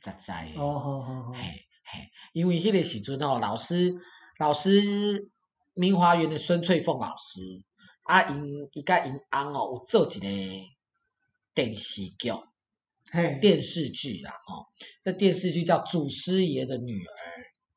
[0.00, 0.32] 才知。
[0.58, 1.32] 哦，好好好。
[1.32, 1.40] 嘿
[1.82, 3.94] 嘿，因为迄个时阵吼，老师
[4.38, 5.30] 老师
[5.72, 7.64] 明华园的孙翠凤老师，
[8.02, 10.28] 啊因伊甲因翁哦有做一个
[11.54, 12.32] 电视剧，
[13.10, 14.66] 嘿，电视剧啦吼，
[15.04, 17.12] 这电视剧叫《祖师爷的女儿》。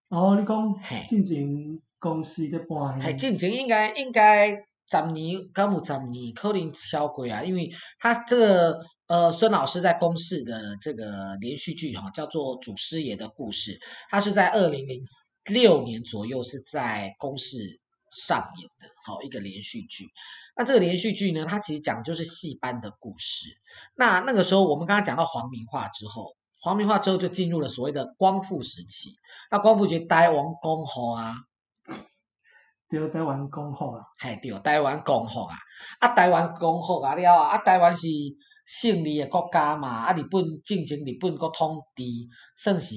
[0.10, 0.76] 哦，你讲，
[1.08, 4.50] 进前公司在搬，系进前应该应该
[4.90, 7.70] 十年，敢有十年可能超过啊，因为
[8.00, 13.74] 他这个呃孙老师在公视的这个连续剧哈，叫做《祖师爷的故事》，
[14.10, 15.04] 他是在二零零
[15.46, 17.80] 六年左右是在公视
[18.12, 20.06] 上演的，好一个连续剧。
[20.58, 23.46] 那这个连续剧呢，它其实讲的就是戏班的故事。
[23.96, 26.36] 那那个时候我们刚刚讲到皇民化之后。
[26.62, 29.16] 皇民化之后就进入了所谓的光复时期，
[29.50, 31.34] 那光复节台湾共和啊，
[32.90, 35.56] 对，台湾共和啊，嘿，对，台湾共和啊，
[36.00, 38.08] 啊，台湾共和啊了啊，啊，台湾是
[38.66, 42.04] 胜利的国家嘛，啊，日本进前日本国统治，
[42.58, 42.94] 算是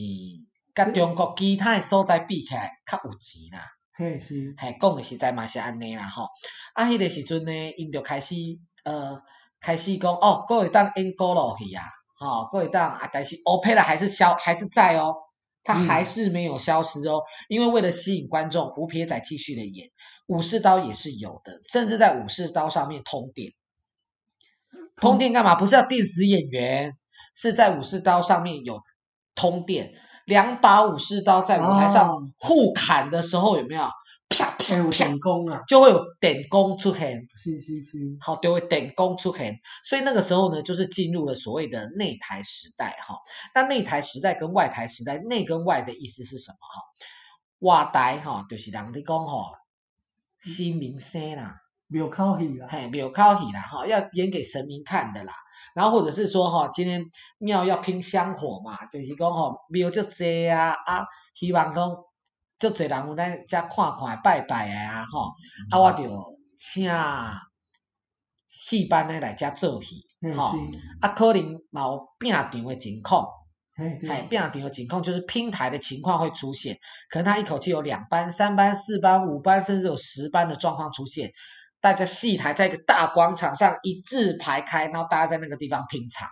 [0.74, 6.26] 甲中国其他诶所在比起来较有钱啦，嘿是，嘿，讲诶实在嘛是安尼啦吼，
[6.74, 8.34] 啊，迄个时阵呢，因就开始
[8.82, 9.22] 呃
[9.60, 11.84] 开始讲哦，各会当演歌落去啊。
[12.22, 15.16] 好，各位档啊，但是 Opera 还是消还是在哦，
[15.64, 19.90] 它还是没有消失哦，嗯、因为为了吸引观众，胡撇仔继续的演，
[20.28, 23.54] 武士刀也是有的，甚至在武士刀上面通电，
[24.94, 25.56] 通电干嘛？
[25.56, 26.96] 不是要电死演员，
[27.34, 28.80] 是在武士刀上面有
[29.34, 29.92] 通电，
[30.24, 33.88] 两把武士刀在舞台上互砍的时候有没有？
[34.32, 43.18] 啪啪啪，就会有电光出现，是是是，好，就会电光出现，所以那个时候呢，就是进入了所谓的内台时代，哈。
[43.54, 46.56] 那内台时代跟外台时代，内跟外的意思是什么？
[46.58, 46.82] 哈，
[47.58, 49.52] 外台哈，就是人哋讲哈，
[50.42, 55.32] 新明星啦，庙口戏啦，嘿，庙口戏啦，哈，要演给神明看的啦。
[55.74, 57.04] 然后或者是说哈，今天
[57.38, 61.96] 庙要拼香火嘛，就是讲吼，庙就这啊啊，希望讲。
[62.62, 65.32] 就侪人有来遮看看拜拜诶啊，吼、
[65.68, 66.88] 嗯，啊，我就请
[68.46, 70.70] 戏班的来遮做戏，吼、嗯，
[71.00, 73.26] 啊，可能嘛有拼场的情况，
[73.76, 76.78] 哎，拼场的情况就是拼台的情况会出现，
[77.10, 81.32] 可能他一口气有两班、三班、四班、五班，甚至有十班的状况出现，
[81.80, 86.28] 大家戏台在一个大广场上一字排开，然后大家在那个地方拼场，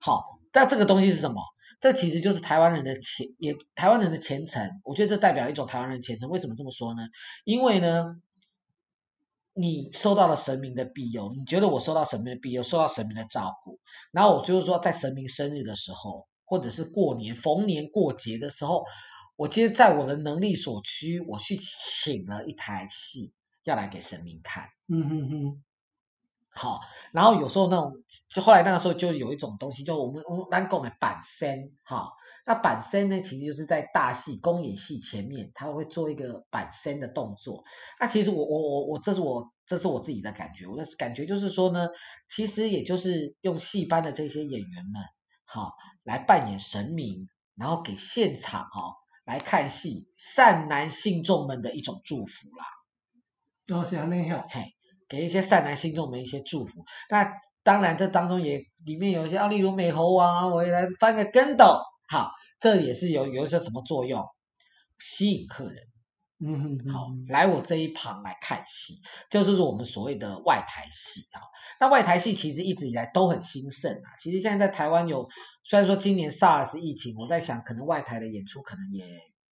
[0.00, 1.40] 好，但这个东西是什么？
[1.86, 4.80] 这其实就是台湾人的前，也台湾人的虔诚。
[4.82, 6.28] 我觉得这代表一种台湾人的虔诚。
[6.30, 7.10] 为什么这么说呢？
[7.44, 8.20] 因为呢，
[9.54, 13.78] 你受到了神明的庇佑，你觉得我受到神明的庇佑，受到神明的照顾，
[14.10, 18.84] 然后我就是说，在神明生日的时候，或者是过年逢年过节的时候，
[19.36, 24.70] 我今天在我的能力所趋，我去请了一台戏，要来给神明看。
[24.88, 25.62] 嗯哼哼。
[26.56, 26.80] 好，
[27.12, 27.92] 然后有时候那种，
[28.30, 32.12] 就后来那个时候就有一种东西，就我们我们单讲的板身，哈，
[32.46, 37.64] 那板身呢，其实就是在大戏公演戏前面，他会做一个板身的动作。
[38.00, 41.88] 那其实我我我我，这是我这是我自己的感觉，我的感觉就是说呢，
[42.26, 45.02] 其实也就是用戏班的这些演员们，
[45.44, 48.94] 好，来扮演神明，然后给现场哈
[49.26, 53.76] 来看戏善男信众们的一种祝福啦。
[53.76, 54.75] 哦，是安尼呀，嘿。
[55.08, 64.24] 给一些善男信众们一些祝福，那当然这当中也里面有一些啊，例如美猴王啊，我也来翻个跟斗，好，这也是有有一些什么作用，
[64.98, 65.84] 吸引客人，
[66.38, 71.40] 嗯嗯，好，来我这一旁来看戏，这就是我们所谓的外台戏啊。
[71.80, 75.28] 那外台戏其实一直以来都很兴盛啊，其实现在在台湾有，
[75.64, 79.04] 虽然说今年 SARS 疫情，我在想可能外台的演出可能也。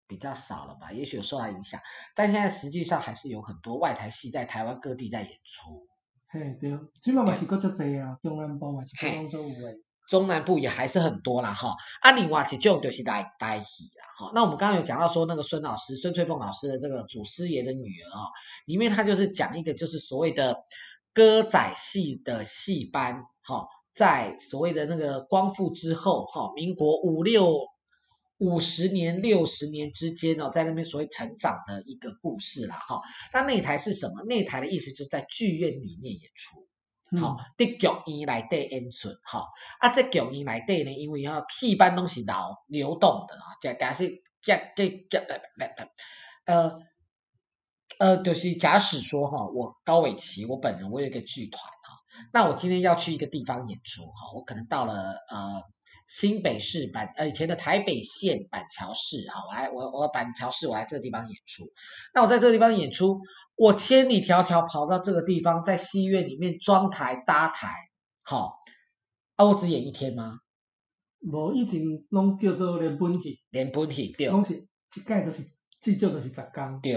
[0.07, 1.79] 比较少了吧，也许有受到影响，
[2.15, 5.87] 但现在实际上还是有很多外台戏在台湾各地在演出。
[6.27, 9.75] 嘿，对，基本嘛是够足济啊，中南部嘛是够足有诶。
[10.09, 11.75] 中南部也还是很多啦，哈。
[12.01, 14.31] 啊，另外一种就是台台戏啦，哈。
[14.35, 18.27] 那我们刚刚有讲到说那个孙老师，孙翠凤老师的这个祖师爷的女儿啊，
[18.65, 20.63] 里面他就是讲一个就是所谓的
[21.13, 27.72] 歌仔戏的戏班，哈，在所谓的那个光复之后，哈，民国五六。
[28.43, 33.01] 五十年、六十年之间哦，在那边所谓成长的一个故事啦，哈。
[33.31, 34.21] 那内台是什么？
[34.23, 36.67] 内台的意思就是在剧院里面演出，
[37.21, 39.47] 好，在剧院内底演出，好。
[39.79, 42.35] 啊，这剧院内底呢，因为啊，戏班都是流
[42.67, 45.21] 流动的啊，假假是假假假
[46.45, 46.79] 呃
[47.97, 51.99] 呃，就是假使说哈，我高伟奇，我本人我有一个剧团哈，
[52.33, 55.63] 那我今天要去一个地方演出哈，我可能到了呃。
[56.07, 61.63] 新北市板呃以前的台北县板桥市，好，我来我我板桥市我来这个地方演出，
[62.13, 63.21] 那我在这个地方演出，
[63.55, 67.69] 我千里迢迢跑到这个地方，在戏院里面装台搭台，
[68.23, 68.59] 好，
[69.35, 70.39] 啊我只演一天吗？
[71.21, 75.43] 无以前拢叫做连本戏，连本戏对，拢是一届都是
[75.79, 76.95] 至少都是十工，对，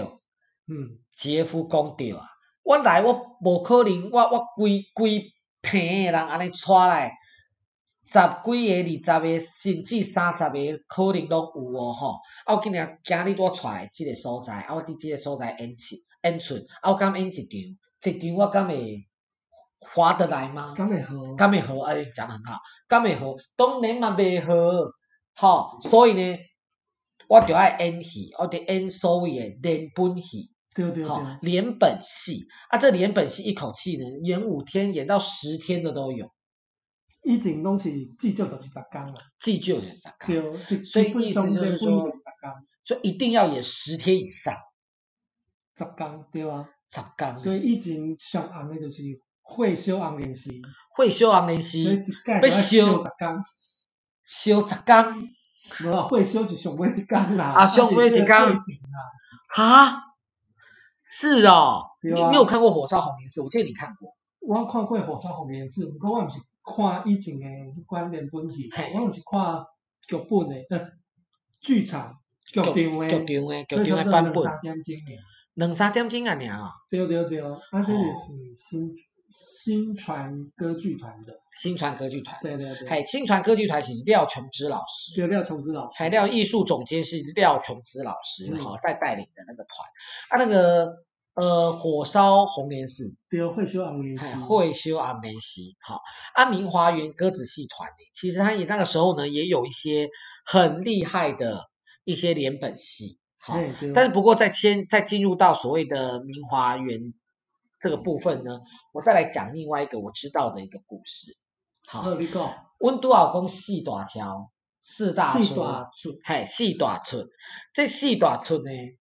[0.67, 2.25] 嗯，杰夫讲对啊，
[2.61, 7.13] 我来我无可能，我我规规棚的人安尼带来。
[8.07, 12.21] 十几个、二十个，甚至三十个，可能都有哦吼。
[12.45, 19.05] 啊，我今日今日多出来这个所在，啊，我伫即个所在演出，演出，啊，我敢演一场，一场我敢会
[19.81, 20.73] 划得来吗？
[20.77, 21.35] 敢会好？
[21.35, 21.79] 敢会好？
[21.81, 23.35] 哎，讲得很好，敢会好？
[23.57, 24.53] 当然嘛袂好，
[25.35, 26.37] 吼，所以呢，
[27.27, 36.31] 我就爱演戏，我得演所谓诶连本戏，对对对，连本戏，啊，这连本戏一口气呢，演五天，演到十天的都有。
[37.27, 42.09] 以前拢是至少就是十天啦，至少就是十天，对，所以意思就是说，
[42.85, 44.55] 所以一定要演十天以上，
[45.75, 47.37] 十天对啊，十天。
[47.37, 49.03] 所以以前上红的就是
[49.41, 50.51] 会烧红莲时，
[50.95, 53.43] 会烧红莲时，要烧十工，
[54.23, 55.05] 烧十天，
[55.83, 58.27] 无啊，会烧就上尾一工啦，啊，上尾一工，
[59.49, 60.01] 哈，
[61.03, 63.41] 是哦，你你有看过火烧红莲寺？
[63.41, 66.39] 我记得你看过，我看过火烧红莲寺，不过我唔是。
[66.67, 69.63] 看以前诶迄款连本戏，我毋是看
[70.07, 70.91] 剧本诶，呃，
[71.61, 72.13] 剧场
[72.45, 74.43] 剧场诶，剧场诶，剧场诶版本。
[74.43, 75.19] 两三点钟诶，
[75.53, 76.71] 两三点钟啊，尔。
[76.89, 78.93] 对对对，啊，这里是新
[79.29, 81.39] 新传歌剧团的。
[81.55, 82.37] 新传歌剧团。
[82.41, 82.87] 对对对。
[82.87, 85.15] 嘿，新传歌剧团是廖琼枝老师。
[85.15, 85.97] 对，廖琼枝老师。
[85.97, 89.87] 还廖艺术总监是廖琼枝老师，哈，在带领的那个团。
[90.29, 91.06] 啊，那个。
[91.39, 96.01] 呃，火烧红莲寺，对，会修红莲寺，会修红莲寺，好，
[96.33, 100.09] 阿，明华园歌子戏团，其实他也那个时候呢，也有一些
[100.43, 101.69] 很厉害的
[102.03, 103.53] 一些连本戏，好，
[103.93, 107.13] 但是不过在先在进入到所谓的明华园
[107.79, 108.61] 这个部分呢，
[108.91, 111.37] 我再来讲另外一个我知道的一个故事，
[111.85, 112.03] 好，
[112.79, 117.27] 温都老公四大条，四大四大厝，嘿，四大厝，
[117.73, 118.96] 这四大厝呢？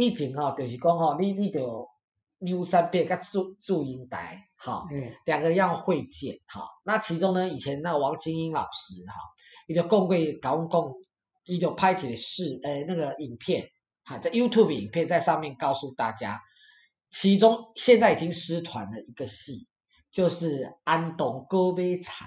[0.00, 1.88] 以前吼，就是讲吼，你你就
[2.38, 4.86] 刘三遍甲祝祝英台，哈，
[5.24, 6.68] 两个要会见，哈。
[6.84, 9.14] 那其中呢，以前那王金英老师，哈，
[9.66, 10.82] 伊就讲过讲讲，
[11.46, 13.68] 伊就拍一个视，诶，那个影片，
[14.04, 16.40] 哈，在 YouTube 影片在上面告诉大家，
[17.10, 19.66] 其中现在已经失传的一个戏，
[20.10, 22.26] 就是安东哥买菜。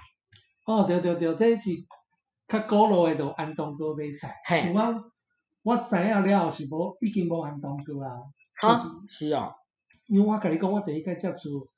[0.66, 1.88] 哦，对对对，这一集。
[2.46, 4.36] 较古老诶，就安东哥买菜。
[4.46, 5.12] 像我，
[5.64, 8.20] 我知影了后是无，已经无安东哥啊。
[8.62, 9.56] 啊，是哦。
[10.08, 11.70] 因为我甲你讲，我第一个接触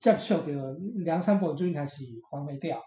[0.00, 2.82] 接触着梁山伯与祝英台是黄梅调。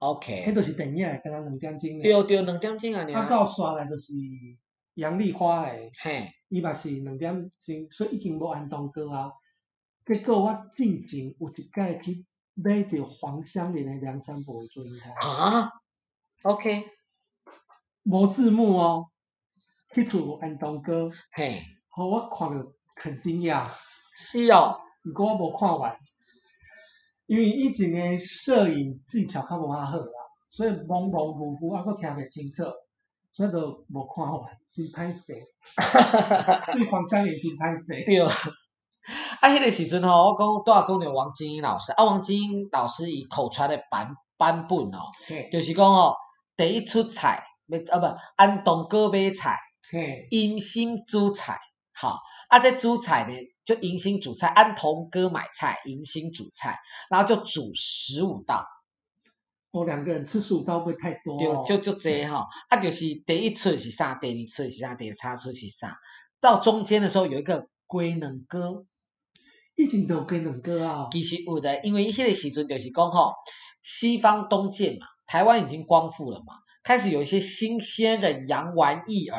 [0.00, 0.44] OK。
[0.46, 2.00] 迄著是电影，敢若两点钟。
[2.00, 3.06] 对对，两点钟啊。
[3.14, 4.12] 啊，到刷来就是
[4.94, 5.90] 杨丽花诶。
[6.00, 6.28] 嘿。
[6.48, 9.32] 伊嘛是两点钟，所以已经无安东哥啊。
[10.04, 15.10] 结果我进前有一届去买着黄香莲诶梁山伯与祝英台。
[15.20, 15.70] 啊
[16.42, 16.86] ？OK。
[18.04, 19.10] 无字幕哦，
[19.94, 21.10] 迄出安东哥。
[21.32, 21.60] 嘿。
[21.88, 23.66] 好，我看了很惊讶。
[24.16, 24.78] 是哦。
[25.02, 25.96] 不过我无看完，
[27.26, 30.12] 因为以前诶摄影技巧较无遐好啦，
[30.50, 32.64] 所以模模糊糊，还佫听袂清楚，
[33.32, 35.34] 所以就无看完，真歹势。
[36.72, 38.04] 对黄香莲真歹势。
[38.04, 38.20] 对。
[39.40, 45.08] 啊，迄个时阵吼，我讲拄啊讲着王晶英老师，啊，王晶英老师伊口传的版版本哦，
[45.50, 46.14] 就是讲哦，
[46.56, 49.56] 第一出菜，要啊不，安东哥买菜，
[50.30, 51.58] 迎新煮菜，
[51.92, 53.34] 好，啊，这煮菜呢，
[53.64, 56.78] 就迎新煮菜，安童哥买菜，迎新煮菜，
[57.08, 58.66] 然后就煮十五道。
[59.70, 61.64] 我、哦、两个人吃十五道会太多、哦。
[61.66, 65.98] 对，就就这哈，啊，就是第一次是啥，第二次是啥，第三次是啥，
[66.40, 68.84] 到中间的时候有一个龟能哥。
[69.76, 73.34] 以前都有龟苓膏啊，其实有的，因为迄个时阵就是讲吼，
[73.80, 79.38] 西方东渐嘛，台湾已经光复了嘛，开始有一些新鲜的洋玩意儿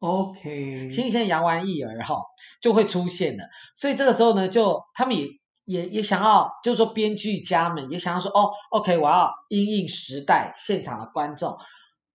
[0.00, 2.16] ，OK，新鲜洋玩意儿哈
[2.60, 3.44] 就会出现了，
[3.74, 5.28] 所以这个时候呢，就他们也
[5.64, 11.58] 也也想要，就是说编剧家们也想要说，哦，OK，我要因应时代现场的观众，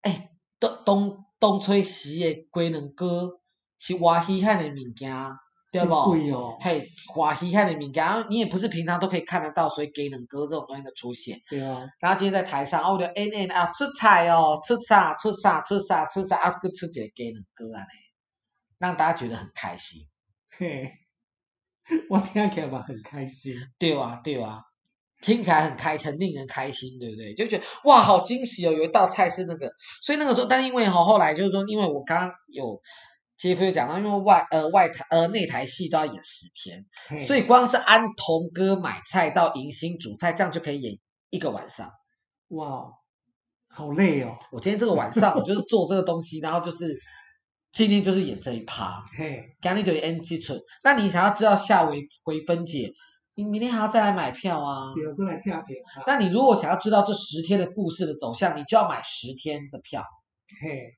[0.02, 3.40] 哎，东东东吹西的龟苓膏
[3.78, 5.14] 是我稀罕的物件。
[5.74, 5.94] 对不？
[5.96, 11.40] 哦、嘿，花稀罕的物件，你也不是平常都可以看得到，所以龟苓膏这种东西的出现。
[11.50, 11.82] 对啊。
[12.00, 17.90] 然后今天在台上，哦，我就 N N 啊，出菜哦，出啥，出啥，出啥，出啥，啊，个出这个龟苓膏啊嘞，
[18.78, 20.08] 让大家觉得很开心。
[20.52, 20.92] 嘿，
[22.08, 23.56] 我听起来嘛很开心。
[23.80, 24.62] 对啊，对啊，
[25.22, 27.34] 听起来很开心，令人开心，对不对？
[27.34, 29.72] 就觉得哇，好惊喜哦，有一道菜是那个，
[30.04, 32.80] 所以那个时候，但因为哈，后来就是说，因为我刚刚有。
[33.38, 36.86] 杰夫又讲到，因为外呃外台呃内台戏都要演十天，
[37.26, 40.98] 所以光是安童哥买菜到迎新煮菜，这样就可以演
[41.30, 41.92] 一个晚上。
[42.50, 42.92] 哇，
[43.68, 44.38] 好累哦！
[44.52, 46.98] 我今天这个晚上我就是 做这个东西，然后就是
[47.72, 49.04] 今天就是演这一趴。
[49.18, 50.62] 嘿，今天就 NG 村。
[50.84, 52.94] 那你想要知道下回回分解，
[53.36, 54.94] 你明天还要再来买票啊？
[54.94, 55.76] 对，过来跳票。
[56.06, 60.06] 那你如果想要知道这十天的故事的走向，你就要买十天的票。
[60.62, 60.94] 嘿。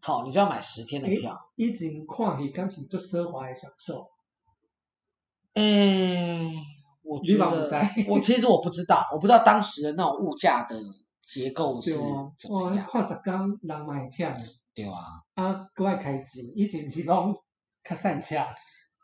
[0.00, 1.38] 好，你就要买十天的票。
[1.56, 4.08] 以前看戏，敢是做奢华的享受。
[5.54, 6.52] 诶，
[7.02, 10.76] 我觉得， 我其实我不知道，我不知道当时的那种物价的
[11.20, 11.92] 结构是
[12.38, 12.86] 怎么样。
[12.88, 14.32] 看十天人嘛会忝。
[14.74, 14.94] 对啊。
[15.34, 17.34] 啊，搁爱开钱，以前是拢
[17.82, 18.36] 较散车。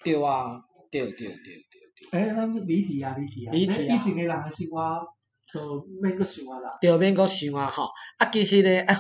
[0.05, 1.65] 对啊，对对对对
[2.13, 2.21] 对。
[2.21, 3.53] 诶，咱离题啊，离题啊。
[3.53, 3.97] 离题啊。
[3.97, 5.07] 以前的人的生活，
[5.53, 6.79] 就免阁想啊啦。
[6.81, 7.89] 对，免阁想啊，吼。
[8.19, 8.97] 啊，其实呢，啊。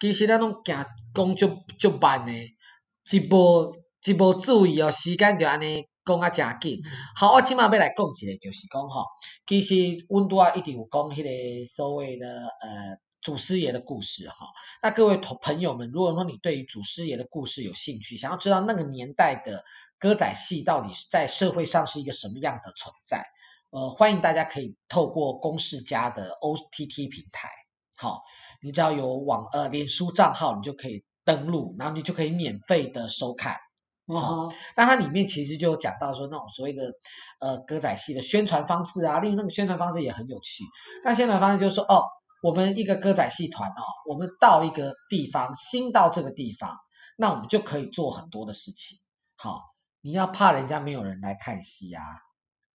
[0.00, 0.86] 其实咱拢行
[1.18, 3.74] 讲足足慢的，一无
[4.06, 6.80] 一无注意哦，时间就安尼讲啊真紧。
[7.16, 9.04] 好，我今麦要来讲一个，就是讲吼，
[9.44, 9.74] 其实
[10.08, 12.28] 阮拄啊一定有讲迄个所谓的
[12.60, 14.46] 呃祖师爷的故事哈。
[14.80, 19.64] 那各位同朋友们，如果说你对于祖师爷的故事有兴趣，想要知道那个年代的
[19.98, 23.24] 歌仔戏到底是在社会上是一个什么样的存在，
[23.70, 27.48] 呃，欢迎大家可以透过公视家的 OTT 平台，
[27.96, 28.22] 好。
[28.60, 33.58] 你只要有网呃脸书账号，你就可以登录，然后你就可以免费的收看。
[34.06, 34.50] 哦。
[34.74, 36.94] 那它里面其实就有讲到说那种所谓的
[37.38, 40.64] 呃歌仔戏的宣传方式啊，例如那个宣传方式也很有趣。
[41.04, 42.04] 那宣传方式就是说，哦，
[42.42, 46.78] 我们一个歌仔戏团哦，我们到一个地方，新到这个地方，
[47.18, 48.96] 那我们就可以做很多的事情。
[49.36, 49.60] 好，
[50.00, 52.02] 你要怕人家没有人来看戏啊，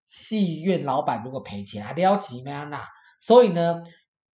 [0.08, 2.88] 戏院老板如果赔钱还撩急咩那，
[3.20, 3.82] 所以呢。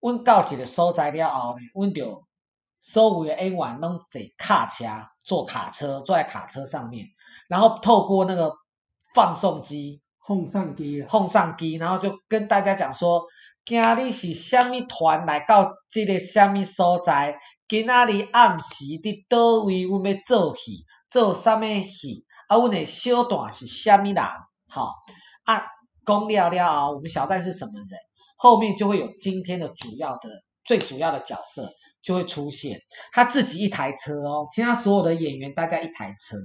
[0.02, 2.26] 问到一个所在了后呢，阮就
[2.92, 4.88] 所有的演员拢坐卡车，
[5.24, 7.06] 坐卡车，坐在卡车上面，
[7.48, 8.56] 然后透过那个
[9.14, 13.28] 放送机，放送机啊，放送机，然后就跟大家讲说，
[13.64, 17.38] 今日是虾米团来到这个虾米所在，
[17.68, 24.26] 今仔日暗时伫叨位，阮要做戏，做啥物戏，啊，阮的小段是虾米人，
[24.68, 24.96] 好，
[25.44, 25.68] 啊，
[26.04, 27.88] 讲了了后，我们小段是什么人？
[28.36, 31.72] 后面就会有今天的主要的最主要的角色
[32.02, 32.82] 就会出现，
[33.12, 36.38] 他自己一台车哦，其他所有的演员大家一台车，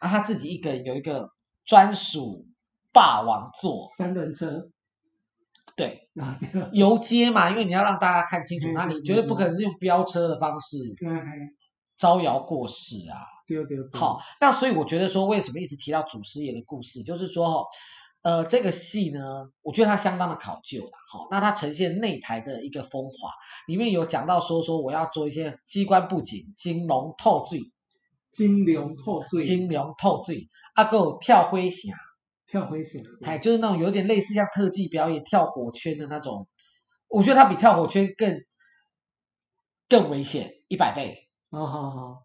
[0.00, 1.30] 啊，他自己一个人有一个
[1.64, 2.46] 专属
[2.92, 4.70] 霸王座三轮车，
[5.76, 6.08] 对，
[6.72, 10.76] 游街嘛，因为你要让大家看清楚，那你绝对不可能是用飙车的方式
[11.96, 13.18] 招摇过市啊。
[13.46, 13.98] 对对对。
[13.98, 17.66] 好，那所以我觉得说，为什么一直提到祖师爷的故事，就是说，
[18.22, 20.90] 呃，这个戏呢，我觉得它相当的考究了。
[21.10, 23.30] 好，那它呈现内台的一个风华，
[23.66, 27.72] 里面有讲到说说我要做一些机关布景，金龙透水，
[28.32, 31.92] 金龙透水，金龙透水，啊，还有跳灰侠。
[32.46, 36.48] 跳灰侠，哎，就是那种有点类似像特技表演跳火圈的那种，
[37.06, 38.40] 我觉得它比跳火圈更
[39.86, 41.28] 更危险一百倍。
[41.50, 42.22] 哦，好好，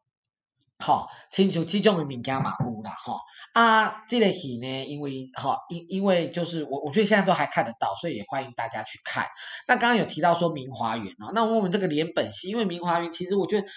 [0.84, 3.18] 好，亲像这种的物件嘛有啦，哈
[3.54, 9.28] 啊，这个戏呢，因为哈因因为就是我我觉得现在都还看得到，所以也欢迎大家去看。
[9.68, 13.68] 那刚刚有提到说明华园哦，那我们这个连本戏，因为明华园其实我觉得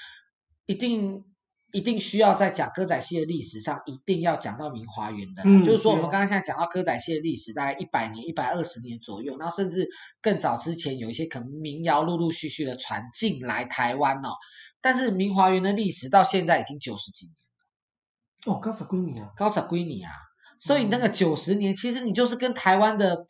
[0.66, 1.24] 一定。
[1.72, 9.88] 一定需要在讲歌仔戏的历史上，一定要讲到明华园的，嗯，就是说我们刚刚现在讲到歌仔戏的历史，大概一百年、一百二十年左右，然后甚至
[10.22, 14.30] 更早之前有一些可能民谣陆陆续续的传进来台湾哦。
[14.86, 17.34] 但是明华园的历史到现在已经九十几年
[18.46, 18.54] 了。
[18.54, 20.14] 哦，高十几年啊，高十几年啊，
[20.60, 23.26] 所以那个九十年，其实你就是跟台湾的。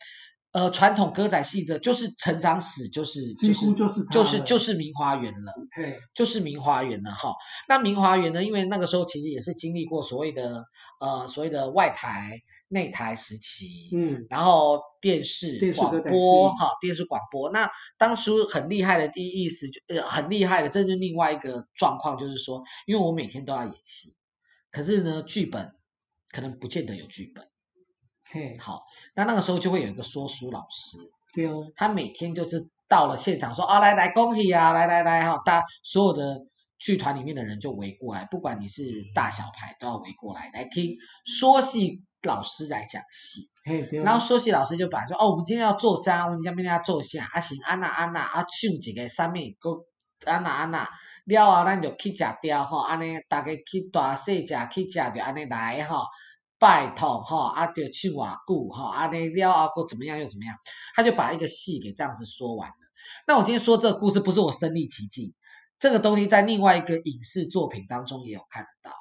[0.57, 7.35] 呃，传统歌仔戏的，就是成长史，就是几乎就是就是就是明华园了，对，就是明华园了哈。
[7.67, 10.65] 那明华园呢，因为那个时候其实也是经历过所谓的
[10.99, 17.51] 呃所谓的外台内台时期，嗯，然后电视广播哈，电视广播。
[17.51, 24.15] 那当时很厉害的第一意思就呃很厉害的，这是另外一个状况，就是说，因为我每天都要演戏，
[24.71, 25.75] 可是呢剧本
[26.31, 27.47] 可能不见得有剧本。
[28.31, 28.83] 嘿，好，
[29.15, 30.97] 那那个时候就会有一个说书老师，
[31.33, 36.45] 对哦，他每天就是到了现场说啊，来来恭喜啊，来来来哈，大家所有的
[36.77, 38.83] 剧团里面的人就围过来，不管你是
[39.15, 49.85] 大小牌都要围过来来听说戏老师来讲戏，嘿，对哦，然后说戏老师就把说哦，我们今天要做啥，我们今天要做啥，啊行，安娜安娜啊唱一个啥物，个
[50.29, 50.89] 安娜安娜，
[51.25, 56.03] 了后咱就去食掉吼，安尼大家去大细食去食就安尼来吼。
[56.59, 60.55] 拜托哈，啊就去瓦固哈，啊你了啊个怎么样又怎么样，
[60.95, 62.75] 他就把一个戏给这样子说完了。
[63.25, 65.33] 那我今天说这个故事不是我身临其境，
[65.79, 68.95] 这个东西在另外一个影视作品当中也有看得到。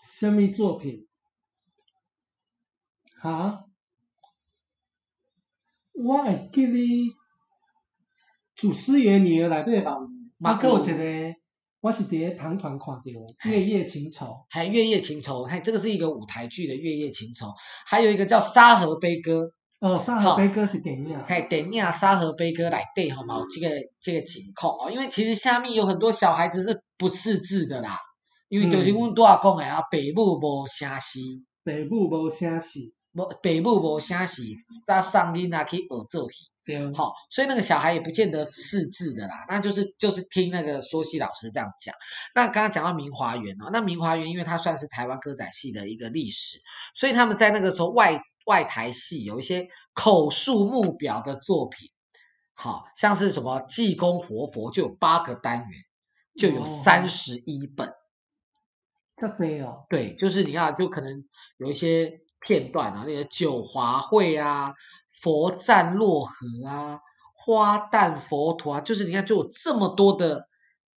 [0.00, 1.06] 什么作品？
[3.20, 3.64] 哈？
[5.92, 7.16] 我会记得
[8.54, 9.96] 祖师爷女儿来对吧？
[10.38, 11.36] 马哥，我觉得。
[11.86, 13.02] 我是在糖团看到
[13.48, 17.46] 《月夜情仇》，还《月夜情仇》，还这个是一个舞台剧的《月夜情仇》，
[17.86, 19.42] 还有一个叫《沙河悲歌》。
[19.78, 21.22] 哦，《沙河悲歌》是电影。
[21.24, 23.36] 嘿，电影《沙河悲歌》来对，好吗？
[23.54, 27.96] 这个这个情况哦，因为其实下面有很多小孩子是不识字的啦，
[28.48, 31.20] 因为就是阮拄仔讲的啊，爸母无啥事，
[31.62, 32.80] 爸母无啥事，
[33.12, 34.42] 无爸母无啥事，
[34.88, 36.38] 才送囡仔去学做戏。
[36.66, 41.94] 对，好，所以那个小孩也不见得识字的啦，那就是就是听那个说戏老师这样讲。
[42.34, 46.58] 那刚刚讲到明华园哦，那明华园因为它算是台湾歌仔戏的一个历史，
[46.92, 51.92] 所以他们在那个时候外外台戏有一些口述目表的作品，
[52.52, 55.84] 好像是什么济公活佛就有八个单元，
[56.36, 57.92] 就有三十一本。
[59.14, 59.86] 这对哦。
[59.88, 61.24] 对，就是你看，就可能
[61.58, 64.74] 有一些片段啊，那些九华会啊。
[65.22, 67.00] 佛赞洛河啊，
[67.34, 70.48] 花旦佛陀啊，就是你看，就有这么多的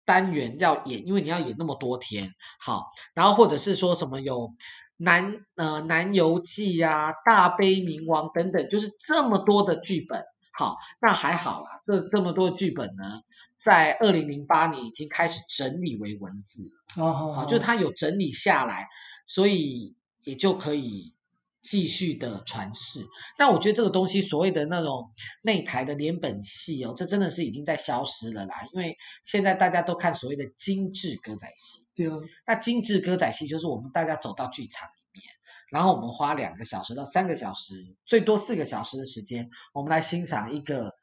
[0.04, 4.52] 单元要演，因为你要演那么多天，好，然后或者是说什么有
[4.96, 13.22] 南呃南游记啊、大悲冥王等等，就是这么多的剧本，好，那还好啦，这这么多的剧本呢，
[13.56, 18.88] 在二零零八年已经开始整理为文字了，哦，好，就是它有整理下来，
[19.26, 21.14] 所以也就可以。
[21.62, 23.06] 继续的传世，
[23.38, 28.66] 那我觉得这个东西所谓的那种内台的连本戏哦，这真的是已经在消失了啦。
[28.72, 32.22] 因为现在大家都看所谓的精致歌仔戏，对哦。
[32.46, 35.24] 那精致歌仔戏就是我们大家走到剧场里面，
[35.70, 40.94] 然后我们花两个小时到三个小时，最多四个小时的时间，我们来欣赏一个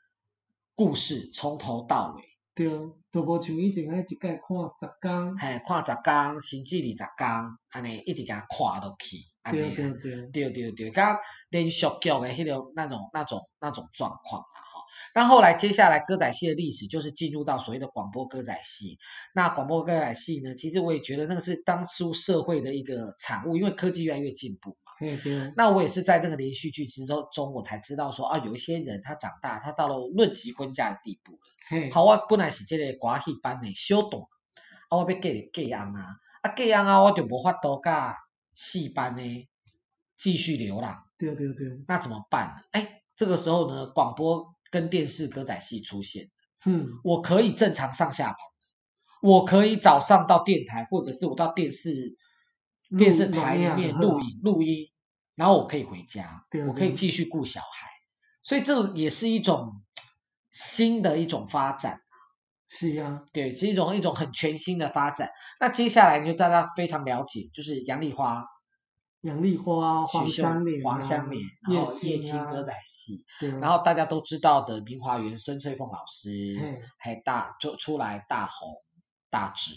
[0.75, 2.36] 故事从头到尾。
[2.57, 2.67] 对，
[3.11, 4.31] 都无像以前安尼一届看
[4.79, 7.27] 十工，嘿，看十工，甚至二十工，
[7.69, 9.17] 安尼一直甲看落去。
[9.43, 11.19] 安尼对对对，对对对，甲
[11.51, 14.66] 连续剧的迄种那种那种那种状况啊哈。
[15.17, 18.99] 那后来接下来歌仔戏的历史就是进入到所谓的广播歌仔戏。
[19.33, 24.91] 那广播歌仔戏呢，其实我也觉得那个是当初社会的一个产物，因为科技越来越进步嘛。
[24.99, 25.51] 对对。
[25.57, 31.39] 那我也是在这个连续剧之中中，我才知道说啊，有一些人他长大，他到了论及婚嫁的地步。
[31.91, 34.29] 好，我本来是这个歌戏班的小董，
[34.89, 38.15] 啊，我要嫁嫁人啊，啊嫁人啊，我就无法度甲
[38.53, 39.49] 戏班呢
[40.15, 42.53] 继续流浪，对对对，那怎么办呢？
[42.73, 46.29] 哎，这个时候呢，广播跟电视歌仔戏出现，
[46.63, 48.37] 嗯，我可以正常上下班，
[49.23, 52.15] 我可以早上到电台，或者是我到电视
[52.95, 54.91] 电视台里面录影录音，
[55.33, 57.89] 然后我可以回家，我可以继续顾小孩，
[58.43, 59.81] 所以这也是一种
[60.51, 62.01] 新的一种发展。
[62.69, 65.31] 是呀，对，是一种一种很全新的发展。
[65.59, 68.45] 那接下来就大家非常了解，就是杨丽花、
[69.21, 73.25] 杨丽花、黄香莲、黄香莲，然后叶青歌仔戏，
[73.59, 78.81] 然后大家都知道的明华园孙翠凤老师，还大就出来大红
[79.29, 79.71] 大紫。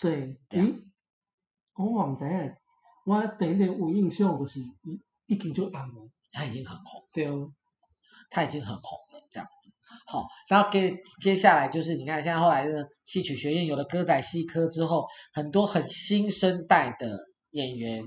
[0.00, 0.84] 对，咦，
[1.74, 2.54] 我唔知啊，
[3.04, 5.72] 我第一点有印象就是已已经就红。
[5.72, 7.50] 了，他已经很红，对哦，
[8.30, 9.72] 他已经很红了，这样子。
[10.06, 17.18] 好，然后给接下来就是你看，现在后来的戏曲学院有了歌仔戏科之后，很多很新生代的
[17.50, 18.04] 演员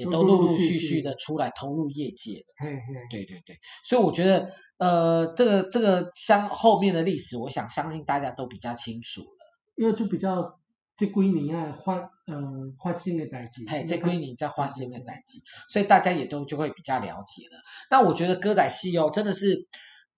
[0.00, 2.46] 也都陆陆续续的出来投入业界的。
[2.58, 2.80] 嘿嘿，
[3.10, 9.36] 对对对，所以我觉得呃，这个这个相后面的历史，我想相信大家都比较清楚了。
[9.76, 10.58] 因为就比较
[10.96, 15.38] 这几年啊发嗯发生的代志，嘿，这几年在发生的代志，
[15.68, 17.58] 所以大家也都就会比较了解了。
[17.90, 19.68] 那我觉得歌仔戏哦，真的是。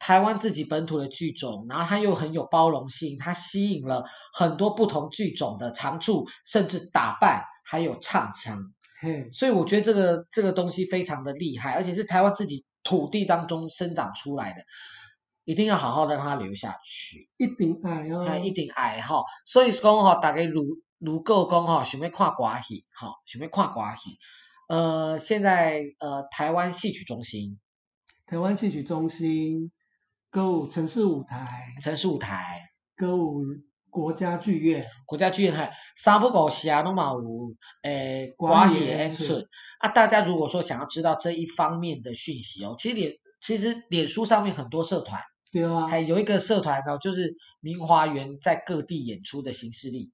[0.04, 4.02] 台湾自己本土的剧种，然后它又很有包容性，它吸引了
[4.32, 8.72] 很多不同剧种的长处，甚至打扮，还有唱腔。
[9.02, 14.62] 嘿，所以我觉得这个这个东西非常的厉害，而且是台湾自己土地当中生长出来的，
[15.44, 17.28] 一定要好好的让它留下去。
[17.36, 19.24] 一定爱哦，一定爱哈。
[19.44, 24.18] 所以说哈，大家如如果讲哈，想要看歌戏，哈，想要看歌戏，
[24.68, 27.58] 呃，现在呃，台湾戏曲中心，
[28.26, 29.72] 台湾戏曲中心。
[30.30, 33.44] 歌舞城市舞台，城市舞台，歌舞
[33.92, 39.46] 国家剧院，国家剧院还三不五时啊，拢嘛有诶歌戏演出。
[39.78, 39.90] 啊。
[39.90, 45.20] 大家如果说想要知道这一方面的讯息哦，其实脸其实脸书上面很多社团，
[45.52, 50.10] 对啊，还有一个社团哦，就是明华园在各地演出的形式力。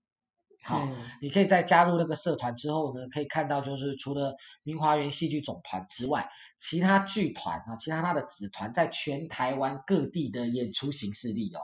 [0.65, 0.89] 好，
[1.23, 11.61] 你可以在加入那个社团之后呢，可以看到就是除了明华园戏剧总团之外，其他剧团啊，其他他的子团在全台湾各地的演出行事历哦，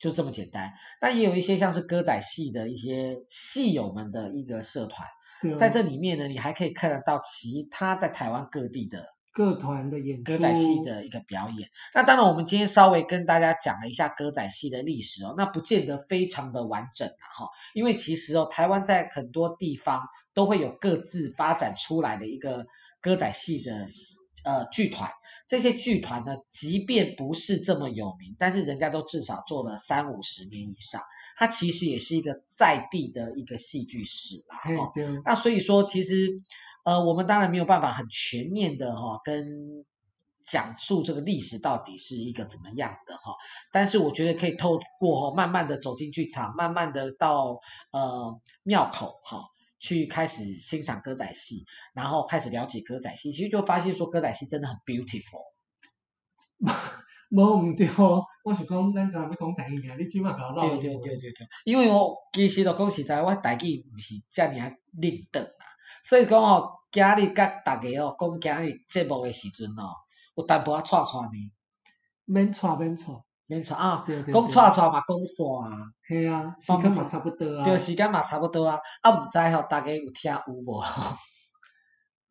[0.00, 0.72] 就这么简单。
[1.00, 5.06] 那也有一些像是歌仔戏的一些戏友们的一个社团，
[5.56, 9.04] 在这里面呢，你还可以看得到其他在台湾各地的。
[9.32, 11.68] 各团的演出，歌仔戏的一个表演。
[11.94, 20.02] 那当然，我们今天稍微跟大家讲了一下歌仔戏的历史哦，那不见得非常的完整啊哈，因为其实哦，台湾在很多地方
[20.34, 22.66] 都会有各自发展出来的一个
[23.00, 23.86] 歌仔戏的
[24.44, 25.10] 呃剧团。
[25.48, 31.02] 这些剧团呢，即便不是这么有名，但是人家都至少做了三五十年以上，
[31.36, 34.58] 它其实也是一个在地的一个戏剧史啦。
[34.58, 34.92] 哈，
[35.24, 36.40] 那所以说其实。
[36.82, 39.84] 呃，我们当然没有办法很全面的哈、哦，跟
[40.46, 43.34] 讲述这个历史到底是一个怎么样的哈、哦，
[43.70, 47.60] 但是我觉得可以透过哈、哦，慢慢的走进剧场，慢慢的到
[47.92, 49.44] 呃庙口哈、哦，
[49.80, 51.64] 去开始欣赏歌仔戏，
[51.94, 55.50] 然后开始了解歌仔戏，其实就发现说歌仔戏真的很 beautiful。
[57.30, 57.88] 冇唔对，
[58.44, 60.68] 我是讲咱刚才讲台语，你起码搞到。
[60.68, 65.66] 对对对对对，因为我其实就讲实在，我台语毋是遮尔啊认得啦。
[66.04, 69.94] 所以讲哦，今日甲大家哦讲今日节目诶时阵哦，
[70.34, 71.52] 有淡薄仔串串呢。
[72.24, 73.16] 免串免串
[73.50, 74.04] 免错啊！
[74.06, 75.70] 讲串串嘛讲煞啊。
[76.06, 77.64] 系啊，时间嘛差不多啊。
[77.64, 78.78] 对，时间嘛差不多啊。
[79.02, 80.84] 啊，唔知吼，大家有听有无？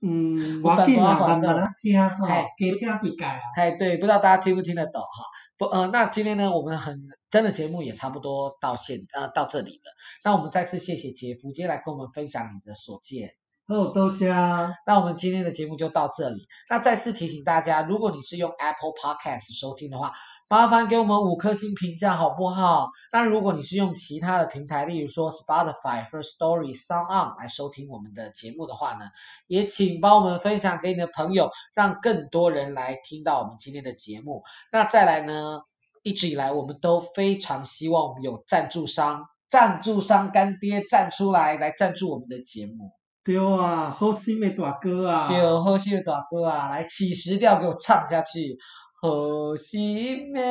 [0.02, 3.42] 嗯， 我紧嘛慢慢听吼，加听几解啊。
[3.58, 5.26] 哎对，不知道大家听不听得懂哈？
[5.58, 9.92] 不，呃，那今天呢，我们很真的节目也差不多到现呃到这里了。
[10.24, 13.32] 那我们再次谢谢杰夫，今天来跟我们分享你的所见。
[13.70, 14.74] 哦，多谢啊。
[14.88, 16.48] 那我们今天的节目就到这里。
[16.72, 20.12] 那再次提醒大家，如果你是用 Apple Podcast 收听的话，
[20.50, 22.88] 麻烦给我们五颗星评价好不好？
[23.14, 29.12] 那如果你是用其他的平台，例如说 Spotify、First Story、Sound On 来收听我们的节目的话呢，
[29.46, 34.42] 也请帮我们分享给你的朋友，让更多人来听到我们今天的节目。
[34.72, 35.62] 那再来呢，
[36.02, 42.99] 一直以来我们都非常希望我们有赞助商，赞助商干爹站出来来赞助我们的节目。
[43.30, 45.28] 对啊，好心的大哥啊！
[45.28, 48.58] 对，好心的大哥啊，来起实调给我唱下去。
[49.00, 50.42] 好心的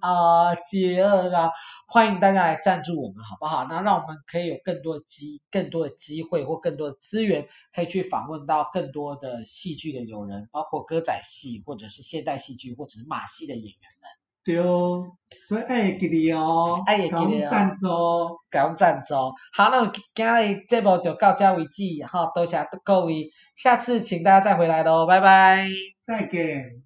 [0.00, 1.50] 阿姐啊，
[1.88, 3.64] 欢迎大家来赞助我们，好不好？
[3.64, 14.25] 那让我们可以有更多的机、更多的机会或更多的资源，可以去访问到更多的戏剧的友人，包括歌仔戏或者是现代戏剧或者是马戏的演员们。
[14.46, 15.10] 对哦，
[15.48, 19.16] 所以爱记得哦，爱记得哦，赞助，感恩赞助。
[19.52, 25.66] 好，那我今日节目就到这为止，好，多谢各位，下次请大家再回来喽，拜拜，
[26.00, 26.84] 再见。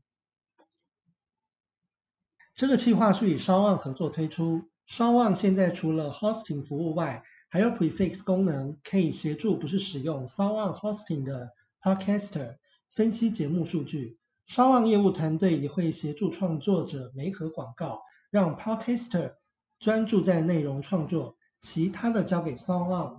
[2.54, 4.62] 这个计划是与 SoundOn 合作推出。
[4.88, 11.50] SoundOn 现在除了 Hosting 服务外，还有 Prefix 功能，可以协助不是使用 SoundOn Hosting 的
[11.82, 12.56] Podcaster
[12.94, 14.18] 分析节目数据。
[14.51, 19.34] 烧旺业务团队也会协助创作者媒合广告，让 Podcaster
[19.78, 23.09] 专注在内容创作，其他的交给烧旺